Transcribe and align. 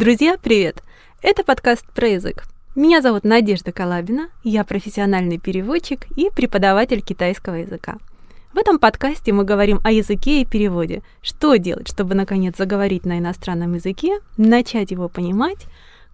Друзья, 0.00 0.38
привет! 0.42 0.82
Это 1.20 1.44
подкаст 1.44 1.84
про 1.92 2.08
язык. 2.08 2.44
Меня 2.74 3.02
зовут 3.02 3.22
Надежда 3.22 3.70
Калабина, 3.70 4.30
я 4.42 4.64
профессиональный 4.64 5.36
переводчик 5.36 6.06
и 6.16 6.30
преподаватель 6.34 7.02
китайского 7.02 7.56
языка. 7.56 7.98
В 8.54 8.56
этом 8.56 8.78
подкасте 8.78 9.34
мы 9.34 9.44
говорим 9.44 9.78
о 9.84 9.92
языке 9.92 10.40
и 10.40 10.46
переводе. 10.46 11.02
Что 11.20 11.56
делать, 11.56 11.88
чтобы 11.88 12.14
наконец 12.14 12.56
заговорить 12.56 13.04
на 13.04 13.18
иностранном 13.18 13.74
языке, 13.74 14.20
начать 14.38 14.90
его 14.90 15.10
понимать, 15.10 15.66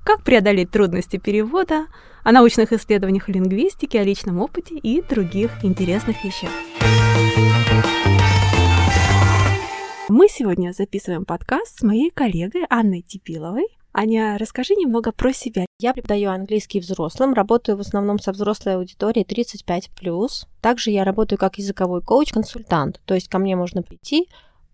как 0.02 0.24
преодолеть 0.24 0.72
трудности 0.72 1.18
перевода, 1.18 1.86
о 2.24 2.32
научных 2.32 2.72
исследованиях 2.72 3.28
лингвистики, 3.28 3.96
о 3.96 4.02
личном 4.02 4.40
опыте 4.40 4.74
и 4.74 5.00
других 5.00 5.52
интересных 5.62 6.24
вещах. 6.24 6.50
Мы 10.08 10.28
сегодня 10.28 10.72
записываем 10.72 11.24
подкаст 11.24 11.80
с 11.80 11.82
моей 11.82 12.10
коллегой 12.10 12.64
Анной 12.70 13.02
Типиловой. 13.02 13.66
Аня, 13.92 14.38
расскажи 14.38 14.76
немного 14.76 15.10
про 15.10 15.32
себя. 15.32 15.66
Я 15.80 15.92
преподаю 15.92 16.30
английский 16.30 16.78
взрослым, 16.78 17.34
работаю 17.34 17.76
в 17.76 17.80
основном 17.80 18.20
со 18.20 18.30
взрослой 18.30 18.76
аудиторией 18.76 19.26
35+. 19.26 20.46
Также 20.60 20.92
я 20.92 21.02
работаю 21.02 21.40
как 21.40 21.58
языковой 21.58 22.02
коуч-консультант, 22.02 23.00
то 23.04 23.14
есть 23.14 23.28
ко 23.28 23.38
мне 23.38 23.56
можно 23.56 23.82
прийти 23.82 24.28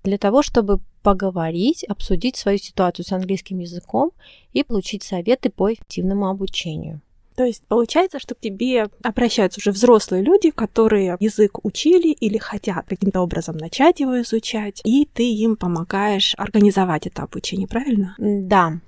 для 0.05 0.19
того, 0.19 0.43
чтобы 0.43 0.81
поговорить, 1.03 1.83
обсудить 1.85 2.37
свою 2.37 2.59
ситуацию 2.59 3.07
с 3.07 3.13
английским 3.13 3.59
языком 3.59 4.13
и 4.53 4.63
получить 4.63 5.03
советы 5.03 5.49
по 5.49 5.73
эффективному 5.73 6.29
обучению. 6.29 7.01
То 7.35 7.45
есть 7.45 7.63
получается, 7.67 8.19
что 8.19 8.35
к 8.35 8.41
тебе 8.41 8.89
обращаются 9.03 9.61
уже 9.61 9.71
взрослые 9.71 10.23
люди, 10.23 10.51
которые 10.51 11.17
язык 11.21 11.65
учили 11.65 12.13
или 12.13 12.39
хотят 12.39 12.87
каким-то 12.87 13.21
образом 13.21 13.57
начать 13.57 14.01
его 14.01 14.21
изучать, 14.21 14.81
и 14.85 15.09
ты 15.13 15.33
им 15.33 15.57
помогаешь 15.57 16.35
организовать 16.37 17.07
это 17.07 17.23
обучение, 17.23 17.67
правильно? 17.67 18.15
Да, 18.19 18.81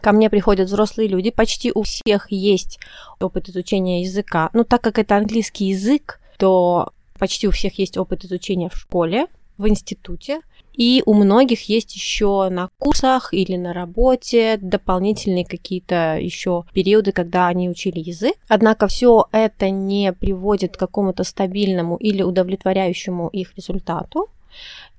Ко 0.00 0.12
мне 0.12 0.30
приходят 0.30 0.68
взрослые 0.68 1.08
люди, 1.08 1.30
почти 1.30 1.72
у 1.74 1.82
всех 1.82 2.30
есть 2.30 2.78
опыт 3.18 3.48
изучения 3.48 4.02
языка. 4.02 4.50
Ну, 4.52 4.62
так 4.62 4.80
как 4.80 5.00
это 5.00 5.16
английский 5.16 5.66
язык, 5.66 6.20
то 6.38 6.92
почти 7.18 7.48
у 7.48 7.50
всех 7.50 7.78
есть 7.78 7.96
опыт 7.96 8.24
изучения 8.24 8.68
в 8.68 8.76
школе, 8.76 9.26
в 9.58 9.66
институте. 9.66 10.42
И 10.76 11.02
у 11.06 11.14
многих 11.14 11.68
есть 11.68 11.94
еще 11.94 12.48
на 12.50 12.68
курсах 12.78 13.32
или 13.32 13.56
на 13.56 13.72
работе 13.72 14.58
дополнительные 14.60 15.44
какие-то 15.44 16.18
еще 16.20 16.64
периоды, 16.72 17.12
когда 17.12 17.48
они 17.48 17.68
учили 17.68 17.98
язык. 17.98 18.36
Однако 18.48 18.86
все 18.86 19.26
это 19.32 19.70
не 19.70 20.12
приводит 20.12 20.76
к 20.76 20.80
какому-то 20.80 21.24
стабильному 21.24 21.96
или 21.96 22.22
удовлетворяющему 22.22 23.28
их 23.28 23.56
результату. 23.56 24.28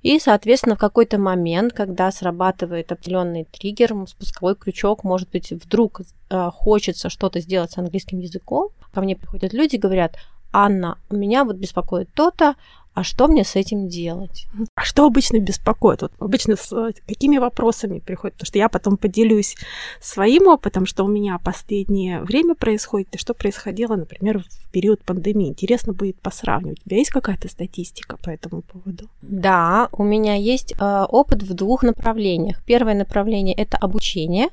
И, 0.02 0.20
соответственно, 0.20 0.76
в 0.76 0.78
какой-то 0.78 1.18
момент, 1.18 1.72
когда 1.72 2.10
срабатывает 2.12 2.92
определенный 2.92 3.44
триггер, 3.44 3.94
спусковой 4.06 4.54
крючок, 4.54 5.02
может 5.02 5.28
быть, 5.30 5.50
вдруг 5.50 6.02
э, 6.30 6.50
хочется 6.52 7.08
что-то 7.08 7.40
сделать 7.40 7.72
с 7.72 7.78
английским 7.78 8.20
языком, 8.20 8.68
ко 8.92 9.00
мне 9.00 9.16
приходят 9.16 9.52
люди 9.52 9.74
и 9.74 9.78
говорят, 9.78 10.16
Анна, 10.52 10.98
меня 11.10 11.44
вот 11.44 11.56
беспокоит 11.56 12.08
то-то, 12.14 12.54
а 12.98 13.04
что 13.04 13.28
мне 13.28 13.44
с 13.44 13.54
этим 13.54 13.86
делать? 13.86 14.48
А 14.74 14.82
что 14.82 15.06
обычно 15.06 15.38
беспокоит? 15.38 16.02
Вот 16.02 16.12
обычно 16.18 16.56
с 16.56 16.72
э, 16.72 16.90
какими 17.06 17.38
вопросами 17.38 18.00
приходит? 18.00 18.34
Потому 18.34 18.46
что 18.46 18.58
я 18.58 18.68
потом 18.68 18.96
поделюсь 18.96 19.54
своим 20.00 20.48
опытом, 20.48 20.84
что 20.84 21.04
у 21.04 21.06
меня 21.06 21.38
последнее 21.38 22.20
время 22.22 22.56
происходит, 22.56 23.14
и 23.14 23.18
что 23.18 23.34
происходило, 23.34 23.94
например, 23.94 24.42
в 24.42 24.70
период 24.72 25.04
пандемии. 25.04 25.50
Интересно 25.50 25.92
будет 25.92 26.18
посравнивать. 26.20 26.80
У 26.80 26.88
тебя 26.88 26.96
есть 26.96 27.12
какая-то 27.12 27.48
статистика 27.48 28.16
по 28.16 28.30
этому 28.30 28.62
поводу? 28.62 29.08
Да, 29.22 29.88
у 29.92 30.02
меня 30.02 30.34
есть 30.34 30.72
э, 30.72 31.04
опыт 31.08 31.44
в 31.44 31.54
двух 31.54 31.84
направлениях. 31.84 32.64
Первое 32.64 32.94
направление 32.94 33.54
это 33.54 33.76
обучение, 33.76 34.48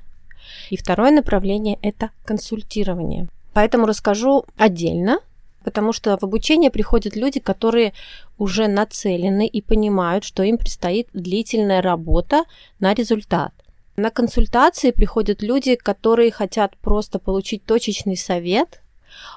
и 0.69 0.77
второе 0.77 1.09
направление 1.09 1.79
это 1.81 2.11
консультирование. 2.25 3.27
Поэтому 3.53 3.87
расскажу 3.87 4.45
отдельно 4.55 5.17
потому 5.65 5.93
что 5.93 6.15
в 6.15 6.23
обучение 6.23 6.69
приходят 6.69 7.15
люди, 7.15 7.39
которые 7.39 7.93
уже 8.37 8.67
нацелены 8.67 9.47
и 9.47 9.61
понимают, 9.61 10.23
что 10.23 10.43
им 10.43 10.57
предстоит 10.59 11.09
длительная 11.11 11.81
работа 11.81 12.43
на 12.79 12.93
результат. 12.93 13.51
На 13.97 14.11
консультации 14.11 14.91
приходят 14.91 15.41
люди, 15.41 15.75
которые 15.75 16.31
хотят 16.31 16.77
просто 16.77 17.17
получить 17.17 17.65
точечный 17.65 18.15
совет 18.15 18.81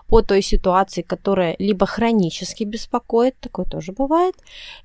по 0.07 0.21
той 0.21 0.43
ситуации, 0.43 1.01
которая 1.01 1.57
либо 1.59 1.87
хронически 1.87 2.65
беспокоит, 2.65 3.37
такое 3.41 3.65
тоже 3.65 3.93
бывает, 3.93 4.35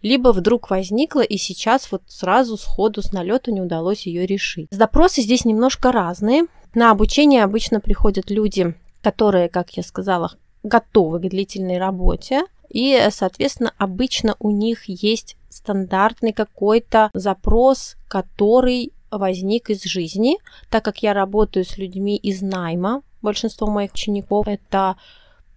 либо 0.01 0.31
вдруг 0.31 0.69
возникла 0.69 1.21
и 1.21 1.37
сейчас 1.37 1.91
вот 1.91 2.03
сразу 2.07 2.55
сходу 2.55 3.01
с 3.01 3.11
налета 3.11 3.51
не 3.51 3.59
удалось 3.59 4.05
ее 4.05 4.25
решить. 4.25 4.67
Запросы 4.71 5.21
здесь 5.21 5.43
немножко 5.43 5.91
разные. 5.91 6.43
На 6.73 6.91
обучение 6.91 7.43
обычно 7.43 7.81
приходят 7.81 8.29
люди, 8.29 8.75
которые, 9.01 9.49
как 9.49 9.71
я 9.71 9.83
сказала, 9.83 10.31
готовы 10.63 11.19
к 11.19 11.29
длительной 11.29 11.77
работе, 11.77 12.43
и, 12.69 13.07
соответственно, 13.11 13.73
обычно 13.77 14.35
у 14.39 14.49
них 14.49 14.85
есть 14.85 15.37
стандартный 15.49 16.33
какой-то 16.33 17.11
запрос, 17.13 17.95
который 18.07 18.91
возник 19.11 19.69
из 19.69 19.83
жизни, 19.83 20.37
так 20.69 20.83
как 20.83 21.03
я 21.03 21.13
работаю 21.13 21.65
с 21.65 21.77
людьми 21.77 22.17
из 22.17 22.41
найма, 22.41 23.03
большинство 23.21 23.67
моих 23.67 23.93
учеников 23.93 24.47
это 24.47 24.97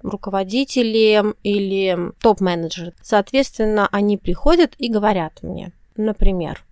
руководители 0.03 1.25
или 1.43 2.13
топ-менеджеры. 2.21 2.93
Соответственно, 3.03 3.89
они 3.91 4.19
приходят 4.19 4.75
и 4.79 4.89
говорят 4.89 5.43
мне, 5.43 5.73
например, 5.97 6.63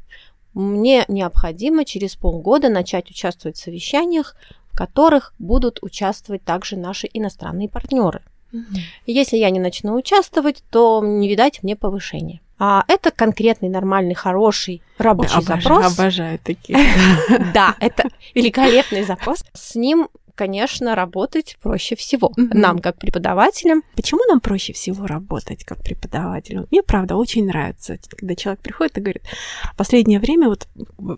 мне 0.52 1.04
необходимо 1.08 1.84
через 1.84 2.14
полгода 2.14 2.68
начать 2.68 3.10
участвовать 3.10 3.56
в 3.56 3.60
совещаниях 3.60 4.36
в 4.74 4.76
которых 4.76 5.32
будут 5.38 5.78
участвовать 5.82 6.42
также 6.42 6.76
наши 6.76 7.08
иностранные 7.12 7.68
партнеры. 7.68 8.22
Если 9.06 9.36
я 9.36 9.50
не 9.50 9.60
начну 9.60 9.94
участвовать, 9.94 10.64
то 10.70 11.00
не 11.04 11.28
видать 11.28 11.62
мне 11.62 11.76
повышения. 11.76 12.40
А 12.58 12.84
это 12.88 13.10
конкретный, 13.10 13.68
нормальный, 13.68 14.14
хороший 14.14 14.82
рабочий 14.98 15.38
обожаю, 15.38 15.62
запрос. 15.62 15.98
Обожаю 15.98 16.38
такие. 16.38 16.78
Да, 17.54 17.74
это 17.80 18.08
великолепный 18.34 19.04
запрос. 19.04 19.44
С 19.52 19.74
ним 19.74 20.08
конечно, 20.34 20.94
работать 20.94 21.56
проще 21.62 21.96
всего 21.96 22.32
mm-hmm. 22.36 22.54
нам, 22.54 22.78
как 22.78 22.98
преподавателям. 22.98 23.82
Почему 23.96 24.20
нам 24.28 24.40
проще 24.40 24.72
всего 24.72 25.06
работать 25.06 25.64
как 25.64 25.82
преподавателям? 25.82 26.66
Мне, 26.70 26.82
правда, 26.82 27.16
очень 27.16 27.46
нравится, 27.46 27.98
когда 28.10 28.34
человек 28.34 28.60
приходит 28.60 28.98
и 28.98 29.00
говорит, 29.00 29.22
последнее 29.76 30.18
время 30.18 30.48
вот 30.48 30.68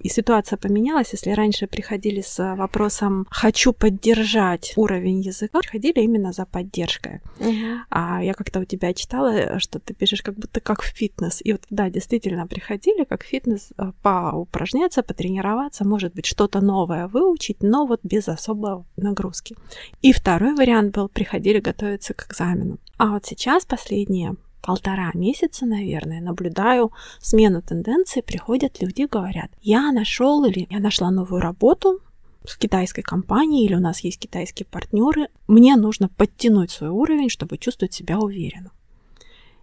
и 0.01 0.09
ситуация 0.09 0.57
поменялась, 0.57 1.13
если 1.13 1.31
раньше 1.31 1.67
приходили 1.67 2.21
с 2.21 2.55
вопросом 2.57 3.27
«хочу 3.31 3.73
поддержать 3.73 4.73
уровень 4.77 5.21
языка», 5.21 5.61
приходили 5.61 6.01
именно 6.01 6.33
за 6.33 6.47
поддержкой. 6.47 7.21
Mm-hmm. 7.39 7.79
А 7.91 8.23
я 8.23 8.35
как-то 8.35 8.61
у 8.61 8.65
тебя 8.65 8.93
читала, 8.95 9.59
что 9.59 9.79
ты 9.79 9.95
пишешь 9.95 10.23
как 10.23 10.35
будто 10.35 10.61
как 10.61 10.83
в 10.83 10.87
фитнес. 10.87 11.41
И 11.45 11.53
вот, 11.53 11.63
да, 11.71 11.91
действительно, 11.91 12.47
приходили 12.47 13.05
как 13.05 13.25
фитнес 13.25 13.71
э, 13.79 13.93
поупражняться, 14.03 15.03
потренироваться, 15.03 15.87
может 15.87 16.15
быть, 16.15 16.27
что-то 16.27 16.61
новое 16.61 17.07
выучить, 17.07 17.63
но 17.63 17.87
вот 17.87 18.01
без 18.03 18.29
особого 18.29 18.85
нагрузки. 19.07 19.57
И 20.03 20.13
второй 20.13 20.55
вариант 20.55 20.95
был, 20.95 21.09
приходили 21.09 21.61
готовиться 21.61 22.15
к 22.15 22.27
экзамену. 22.29 22.79
А 22.99 23.07
вот 23.11 23.27
сейчас 23.27 23.65
последние 23.65 24.37
полтора 24.63 25.11
месяца, 25.15 25.65
наверное, 25.65 26.21
наблюдаю 26.21 26.93
смену 27.21 27.63
тенденции. 27.63 28.21
Приходят 28.21 28.83
люди, 28.83 29.07
говорят, 29.11 29.51
я 29.63 29.93
нашел 29.93 30.45
или 30.45 30.67
я 30.71 30.81
нашла 30.81 31.11
новую 31.11 31.41
работу, 31.41 32.01
с 32.45 32.57
китайской 32.57 33.03
компанией 33.03 33.67
или 33.67 33.75
у 33.75 33.81
нас 33.81 34.01
есть 34.01 34.21
китайские 34.21 34.67
партнеры, 34.67 35.29
мне 35.49 35.77
нужно 35.77 36.09
подтянуть 36.09 36.71
свой 36.71 36.91
уровень, 36.91 37.29
чтобы 37.29 37.59
чувствовать 37.59 37.93
себя 37.93 38.19
уверенно. 38.19 38.71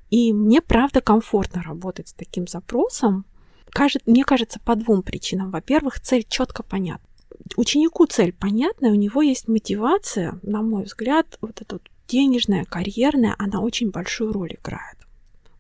И 0.10 0.34
мне, 0.34 0.62
правда, 0.62 1.02
комфортно 1.02 1.64
работать 1.64 2.10
с 2.10 2.14
таким 2.14 2.48
запросом. 2.48 3.26
Кажет, 3.70 4.06
мне 4.06 4.24
кажется, 4.24 4.60
по 4.60 4.76
двум 4.76 5.02
причинам. 5.02 5.50
Во-первых, 5.50 6.00
цель 6.00 6.26
четко 6.28 6.62
понятна 6.62 7.08
ученику 7.56 8.06
цель 8.06 8.34
понятная, 8.34 8.92
у 8.92 8.96
него 8.96 9.22
есть 9.22 9.48
мотивация, 9.48 10.40
на 10.44 10.62
мой 10.62 10.84
взгляд, 10.84 11.38
вот 11.42 11.62
эта 11.62 11.76
вот 11.76 11.84
денежная, 12.08 12.66
карьерная, 12.66 13.36
она 13.38 13.62
очень 13.62 13.92
большую 13.92 14.34
роль 14.34 14.56
играет. 14.60 14.98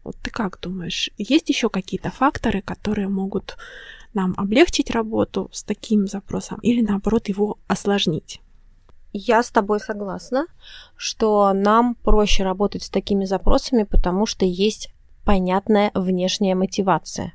Вот 0.04 0.18
ты 0.22 0.30
как 0.32 0.60
думаешь, 0.60 1.10
есть 1.18 1.50
еще 1.50 1.70
какие-то 1.70 2.12
факторы, 2.12 2.62
которые 2.62 3.08
могут 3.08 3.58
нам 4.14 4.34
облегчить 4.38 4.92
работу 4.92 5.50
с 5.52 5.64
таким 5.64 6.08
запросом 6.08 6.60
или 6.62 6.82
наоборот 6.82 7.30
его 7.30 7.58
осложнить? 7.68 8.42
Я 9.14 9.44
с 9.44 9.52
тобой 9.52 9.80
согласна, 9.80 10.48
что 10.96 11.54
нам 11.54 11.96
проще 11.96 12.44
работать 12.44 12.84
с 12.84 12.90
такими 12.90 13.26
запросами, 13.26 13.84
потому 13.84 14.26
что 14.26 14.44
есть 14.44 14.92
понятная 15.24 15.92
внешняя 15.94 16.56
мотивация. 16.56 17.34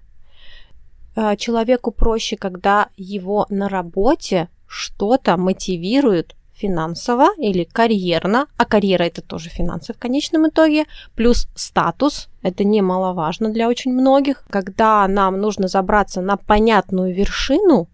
Э, 1.18 1.36
человеку 1.36 1.90
проще, 1.90 2.36
когда 2.36 2.90
его 2.96 3.46
на 3.48 3.68
работе 3.68 4.48
что-то 4.68 5.36
мотивирует 5.36 6.36
финансово 6.54 7.30
или 7.38 7.64
карьерно, 7.64 8.46
а 8.56 8.64
карьера 8.64 9.02
это 9.02 9.20
тоже 9.20 9.48
финансы 9.48 9.92
в 9.92 9.98
конечном 9.98 10.48
итоге, 10.48 10.84
плюс 11.16 11.48
статус, 11.56 12.28
это 12.42 12.62
немаловажно 12.62 13.50
для 13.50 13.68
очень 13.68 13.92
многих. 13.92 14.44
Когда 14.48 15.08
нам 15.08 15.40
нужно 15.40 15.66
забраться 15.66 16.20
на 16.20 16.36
понятную 16.36 17.12
вершину, 17.12 17.88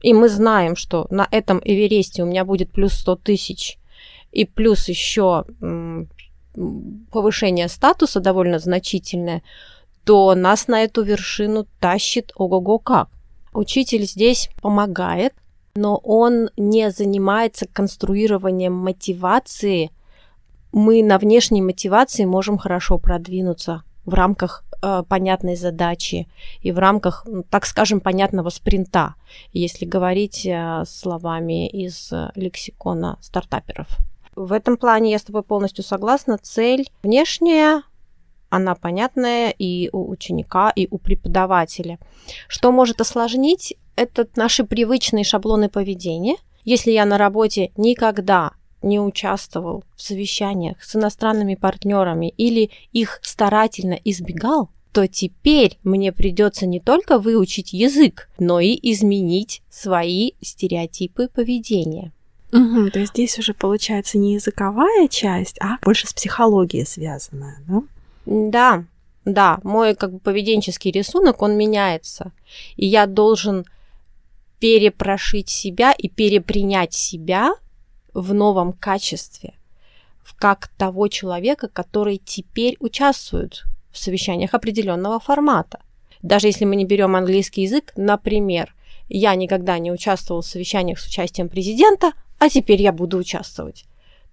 и 0.00 0.14
мы 0.14 0.28
знаем, 0.28 0.76
что 0.76 1.08
на 1.10 1.26
этом 1.32 1.60
Эвересте 1.64 2.22
у 2.22 2.26
меня 2.26 2.44
будет 2.44 2.70
плюс 2.70 2.92
100 2.92 3.16
тысяч, 3.16 3.78
и 4.30 4.44
плюс 4.44 4.88
еще 4.88 5.46
повышение 7.10 7.68
статуса 7.68 8.20
довольно 8.20 8.60
значительное, 8.60 9.42
то 10.08 10.34
нас 10.34 10.68
на 10.68 10.84
эту 10.84 11.02
вершину 11.02 11.66
тащит 11.80 12.32
ого-го 12.34 12.78
как. 12.78 13.10
Учитель 13.52 14.04
здесь 14.04 14.48
помогает, 14.62 15.34
но 15.74 15.98
он 15.98 16.48
не 16.56 16.90
занимается 16.90 17.66
конструированием 17.70 18.72
мотивации. 18.72 19.90
Мы 20.72 21.02
на 21.02 21.18
внешней 21.18 21.60
мотивации 21.60 22.24
можем 22.24 22.56
хорошо 22.56 22.96
продвинуться 22.96 23.82
в 24.06 24.14
рамках 24.14 24.64
э, 24.80 25.02
понятной 25.06 25.56
задачи 25.56 26.26
и 26.62 26.72
в 26.72 26.78
рамках, 26.78 27.26
ну, 27.26 27.42
так 27.42 27.66
скажем, 27.66 28.00
понятного 28.00 28.48
спринта, 28.48 29.14
если 29.52 29.84
говорить 29.84 30.46
э, 30.46 30.84
словами 30.86 31.68
из 31.68 32.10
э, 32.14 32.30
лексикона 32.34 33.18
стартаперов. 33.20 33.88
В 34.34 34.54
этом 34.54 34.78
плане 34.78 35.10
я 35.10 35.18
с 35.18 35.24
тобой 35.24 35.42
полностью 35.42 35.84
согласна. 35.84 36.38
Цель 36.38 36.88
внешняя, 37.02 37.82
она 38.50 38.74
понятная 38.74 39.50
и 39.50 39.90
у 39.92 40.10
ученика, 40.10 40.70
и 40.70 40.88
у 40.90 40.98
преподавателя. 40.98 41.98
Что 42.48 42.72
может 42.72 43.00
осложнить, 43.00 43.76
это 43.96 44.26
наши 44.36 44.64
привычные 44.64 45.24
шаблоны 45.24 45.68
поведения. 45.68 46.36
Если 46.64 46.90
я 46.90 47.04
на 47.04 47.18
работе 47.18 47.72
никогда 47.76 48.52
не 48.82 49.00
участвовал 49.00 49.84
в 49.96 50.02
совещаниях 50.02 50.82
с 50.82 50.94
иностранными 50.94 51.54
партнерами 51.54 52.32
или 52.36 52.70
их 52.92 53.18
старательно 53.22 53.98
избегал, 54.04 54.70
то 54.92 55.06
теперь 55.06 55.78
мне 55.84 56.12
придется 56.12 56.66
не 56.66 56.80
только 56.80 57.18
выучить 57.18 57.72
язык, 57.72 58.28
но 58.38 58.60
и 58.60 58.78
изменить 58.92 59.62
свои 59.70 60.32
стереотипы 60.40 61.28
поведения. 61.28 62.12
Угу, 62.52 62.90
то 62.90 62.98
есть 62.98 63.12
здесь 63.12 63.38
уже 63.38 63.52
получается 63.52 64.16
не 64.16 64.34
языковая 64.34 65.08
часть, 65.08 65.58
а 65.60 65.76
больше 65.82 66.06
с 66.06 66.14
психологией 66.14 66.86
связанная, 66.86 67.58
да? 67.68 67.82
Да, 68.30 68.84
да, 69.24 69.58
мой 69.62 69.94
как 69.94 70.12
бы 70.12 70.18
поведенческий 70.18 70.90
рисунок, 70.90 71.40
он 71.40 71.56
меняется. 71.56 72.32
И 72.76 72.84
я 72.84 73.06
должен 73.06 73.64
перепрошить 74.60 75.48
себя 75.48 75.92
и 75.92 76.10
перепринять 76.10 76.92
себя 76.92 77.54
в 78.12 78.34
новом 78.34 78.74
качестве, 78.74 79.54
как 80.36 80.68
того 80.76 81.08
человека, 81.08 81.68
который 81.68 82.20
теперь 82.22 82.76
участвует 82.80 83.64
в 83.92 83.98
совещаниях 83.98 84.52
определенного 84.52 85.20
формата. 85.20 85.80
Даже 86.20 86.48
если 86.48 86.66
мы 86.66 86.76
не 86.76 86.84
берем 86.84 87.16
английский 87.16 87.62
язык, 87.62 87.94
например, 87.96 88.74
я 89.08 89.34
никогда 89.36 89.78
не 89.78 89.90
участвовал 89.90 90.42
в 90.42 90.46
совещаниях 90.46 90.98
с 90.98 91.06
участием 91.06 91.48
президента, 91.48 92.12
а 92.38 92.50
теперь 92.50 92.82
я 92.82 92.92
буду 92.92 93.16
участвовать. 93.16 93.86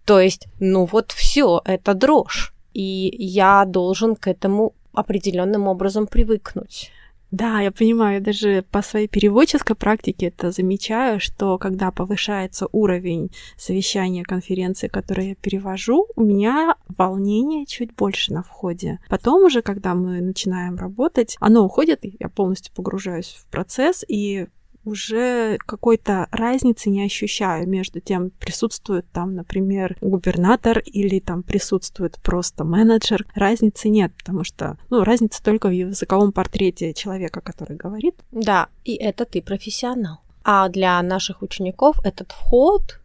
То 0.03 0.19
есть, 0.19 0.48
ну 0.59 0.83
вот 0.83 1.13
все, 1.13 1.62
это 1.63 1.94
дрожь. 1.94 2.55
И 2.75 3.16
я 3.18 3.63
должен 3.66 4.18
к 4.18 4.27
этому 4.27 4.74
определенным 4.94 5.68
образом 5.68 6.07
привыкнуть. 6.07 6.92
Да, 7.31 7.62
я 7.62 7.72
понимаю, 7.72 8.16
я 8.16 8.19
даже 8.22 8.66
по 8.69 8.81
своей 8.81 9.07
переводческой 9.07 9.75
практике 9.75 10.27
это 10.27 10.51
замечаю, 10.51 11.19
что 11.19 11.57
когда 11.57 11.92
повышается 11.92 12.68
уровень 12.72 13.31
совещания, 13.57 14.24
конференции, 14.24 14.88
которые 14.88 15.30
я 15.30 15.36
перевожу, 15.36 16.07
у 16.16 16.24
меня 16.24 16.75
волнение 16.98 17.66
чуть 17.66 17.95
больше 17.95 18.33
на 18.33 18.44
входе. 18.44 19.00
Потом 19.10 19.44
уже, 19.44 19.62
когда 19.62 19.95
мы 19.95 20.22
начинаем 20.22 20.75
работать, 20.75 21.38
оно 21.39 21.66
уходит, 21.66 22.01
я 22.04 22.30
полностью 22.30 22.74
погружаюсь 22.74 23.36
в 23.39 23.48
процесс, 23.51 24.06
и 24.07 24.48
уже 24.86 25.58
какой-то 25.66 26.28
разницы 26.32 26.90
не 26.90 27.04
ощущаю 27.04 27.68
между 27.68 28.00
тем, 28.00 28.30
присутствует 28.30 29.06
там, 29.12 29.36
например, 29.36 29.98
губернатор 30.02 30.80
или 30.80 31.20
там 31.20 31.44
присутствует 31.44 32.18
просто 32.22 32.64
менеджер. 32.64 33.26
Разницы 33.36 33.90
нет, 33.90 34.14
потому 34.18 34.44
что, 34.44 34.78
ну, 34.90 35.04
разница 35.04 35.44
только 35.44 35.68
в 35.68 35.72
языковом 35.72 36.32
портрете 36.32 36.94
человека, 36.94 37.42
который 37.42 37.76
говорит. 37.76 38.16
Да, 38.32 38.68
и 38.84 38.96
это 38.96 39.26
ты 39.26 39.42
профессионал. 39.42 40.20
А 40.44 40.70
для 40.70 41.02
наших 41.02 41.42
учеников 41.42 42.00
этот 42.06 42.32
вход 42.32 43.02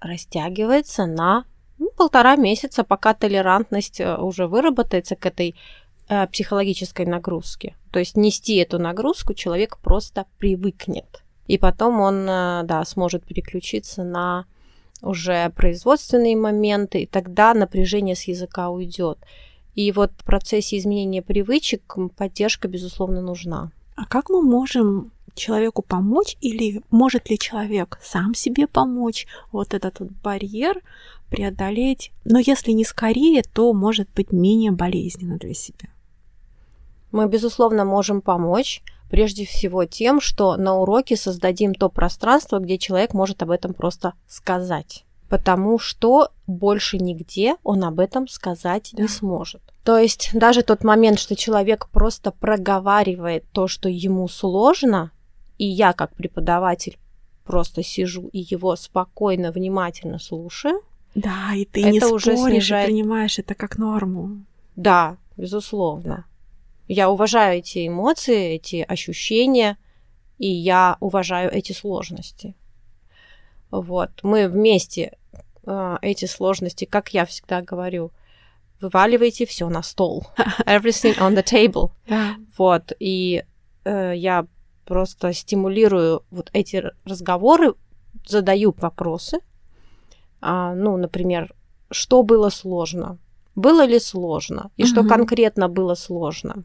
растягивается 0.00 1.06
на 1.06 1.44
ну, 1.78 1.90
полтора 1.96 2.36
месяца, 2.36 2.84
пока 2.84 3.14
толерантность 3.14 4.00
э, 4.00 4.16
уже 4.16 4.46
выработается 4.46 5.16
к 5.16 5.24
этой 5.24 5.54
психологической 6.30 7.06
нагрузке. 7.06 7.76
То 7.90 7.98
есть 7.98 8.16
нести 8.16 8.56
эту 8.56 8.78
нагрузку 8.78 9.34
человек 9.34 9.78
просто 9.78 10.26
привыкнет. 10.38 11.22
И 11.46 11.58
потом 11.58 12.00
он, 12.00 12.28
э, 12.28 12.62
да, 12.64 12.84
сможет 12.84 13.24
переключиться 13.24 14.04
на 14.04 14.46
уже 15.02 15.50
производственные 15.56 16.36
моменты, 16.36 17.02
и 17.02 17.06
тогда 17.06 17.54
напряжение 17.54 18.14
с 18.14 18.24
языка 18.24 18.70
уйдет. 18.70 19.18
И 19.74 19.92
вот 19.92 20.12
в 20.16 20.24
процессе 20.24 20.78
изменения 20.78 21.22
привычек 21.22 21.96
поддержка, 22.16 22.68
безусловно, 22.68 23.20
нужна. 23.20 23.70
А 23.96 24.04
как 24.06 24.30
мы 24.30 24.42
можем 24.42 25.12
человеку 25.34 25.82
помочь 25.82 26.36
или 26.40 26.82
может 26.90 27.30
ли 27.30 27.38
человек 27.38 27.98
сам 28.02 28.34
себе 28.34 28.66
помочь 28.66 29.26
вот 29.52 29.74
этот 29.74 30.00
вот 30.00 30.10
барьер 30.22 30.80
преодолеть, 31.30 32.12
но 32.24 32.38
если 32.38 32.72
не 32.72 32.84
скорее, 32.84 33.42
то 33.42 33.72
может 33.72 34.08
быть 34.14 34.32
менее 34.32 34.72
болезненно 34.72 35.38
для 35.38 35.54
себя? 35.54 35.88
Мы, 37.12 37.28
безусловно, 37.28 37.84
можем 37.84 38.20
помочь 38.20 38.82
прежде 39.10 39.44
всего 39.44 39.84
тем, 39.84 40.20
что 40.20 40.56
на 40.56 40.76
уроке 40.76 41.16
создадим 41.16 41.74
то 41.74 41.88
пространство, 41.88 42.58
где 42.58 42.78
человек 42.78 43.12
может 43.12 43.42
об 43.42 43.50
этом 43.50 43.74
просто 43.74 44.14
сказать. 44.28 45.04
Потому 45.28 45.78
что 45.78 46.30
больше 46.46 46.98
нигде 46.98 47.56
он 47.62 47.84
об 47.84 48.00
этом 48.00 48.28
сказать 48.28 48.90
да. 48.92 49.02
не 49.02 49.08
сможет. 49.08 49.62
То 49.84 49.98
есть 49.98 50.30
даже 50.32 50.62
тот 50.62 50.84
момент, 50.84 51.18
что 51.18 51.36
человек 51.36 51.88
просто 51.88 52.30
проговаривает 52.30 53.44
то, 53.52 53.68
что 53.68 53.88
ему 53.88 54.28
сложно, 54.28 55.10
и 55.58 55.66
я 55.66 55.92
как 55.92 56.14
преподаватель 56.14 56.98
просто 57.44 57.82
сижу 57.82 58.28
и 58.32 58.38
его 58.38 58.76
спокойно, 58.76 59.52
внимательно 59.52 60.18
слушаю. 60.18 60.82
Да, 61.14 61.54
и 61.54 61.64
ты 61.64 61.80
это 61.80 61.90
не 61.90 62.00
уже 62.04 62.36
споришь 62.36 62.64
снижает... 62.64 62.88
и 62.88 62.92
принимаешь 62.92 63.38
это 63.38 63.54
как 63.54 63.78
норму. 63.78 64.44
Да, 64.76 65.16
безусловно. 65.36 66.24
Я 66.92 67.08
уважаю 67.08 67.58
эти 67.58 67.86
эмоции, 67.86 68.56
эти 68.56 68.84
ощущения, 68.88 69.78
и 70.38 70.48
я 70.48 70.96
уважаю 70.98 71.48
эти 71.52 71.70
сложности. 71.72 72.56
Вот. 73.70 74.10
Мы 74.24 74.48
вместе 74.48 75.16
э, 75.64 75.98
эти 76.02 76.24
сложности, 76.24 76.86
как 76.86 77.14
я 77.14 77.26
всегда 77.26 77.62
говорю, 77.62 78.10
вываливайте 78.80 79.46
все 79.46 79.68
на 79.68 79.84
стол. 79.84 80.26
Everything 80.66 81.16
on 81.18 81.36
the 81.36 81.44
table. 81.44 81.92
Вот. 82.58 82.92
И 82.98 83.44
э, 83.84 84.12
я 84.16 84.48
просто 84.84 85.32
стимулирую 85.32 86.24
вот 86.32 86.50
эти 86.52 86.82
разговоры, 87.04 87.74
задаю 88.26 88.74
вопросы. 88.76 89.38
А, 90.40 90.74
ну, 90.74 90.96
например, 90.96 91.54
что 91.92 92.24
было 92.24 92.48
сложно? 92.48 93.18
Было 93.54 93.86
ли 93.86 94.00
сложно? 94.00 94.72
И 94.76 94.82
uh-huh. 94.82 94.86
что 94.86 95.04
конкретно 95.04 95.68
было 95.68 95.94
сложно? 95.94 96.64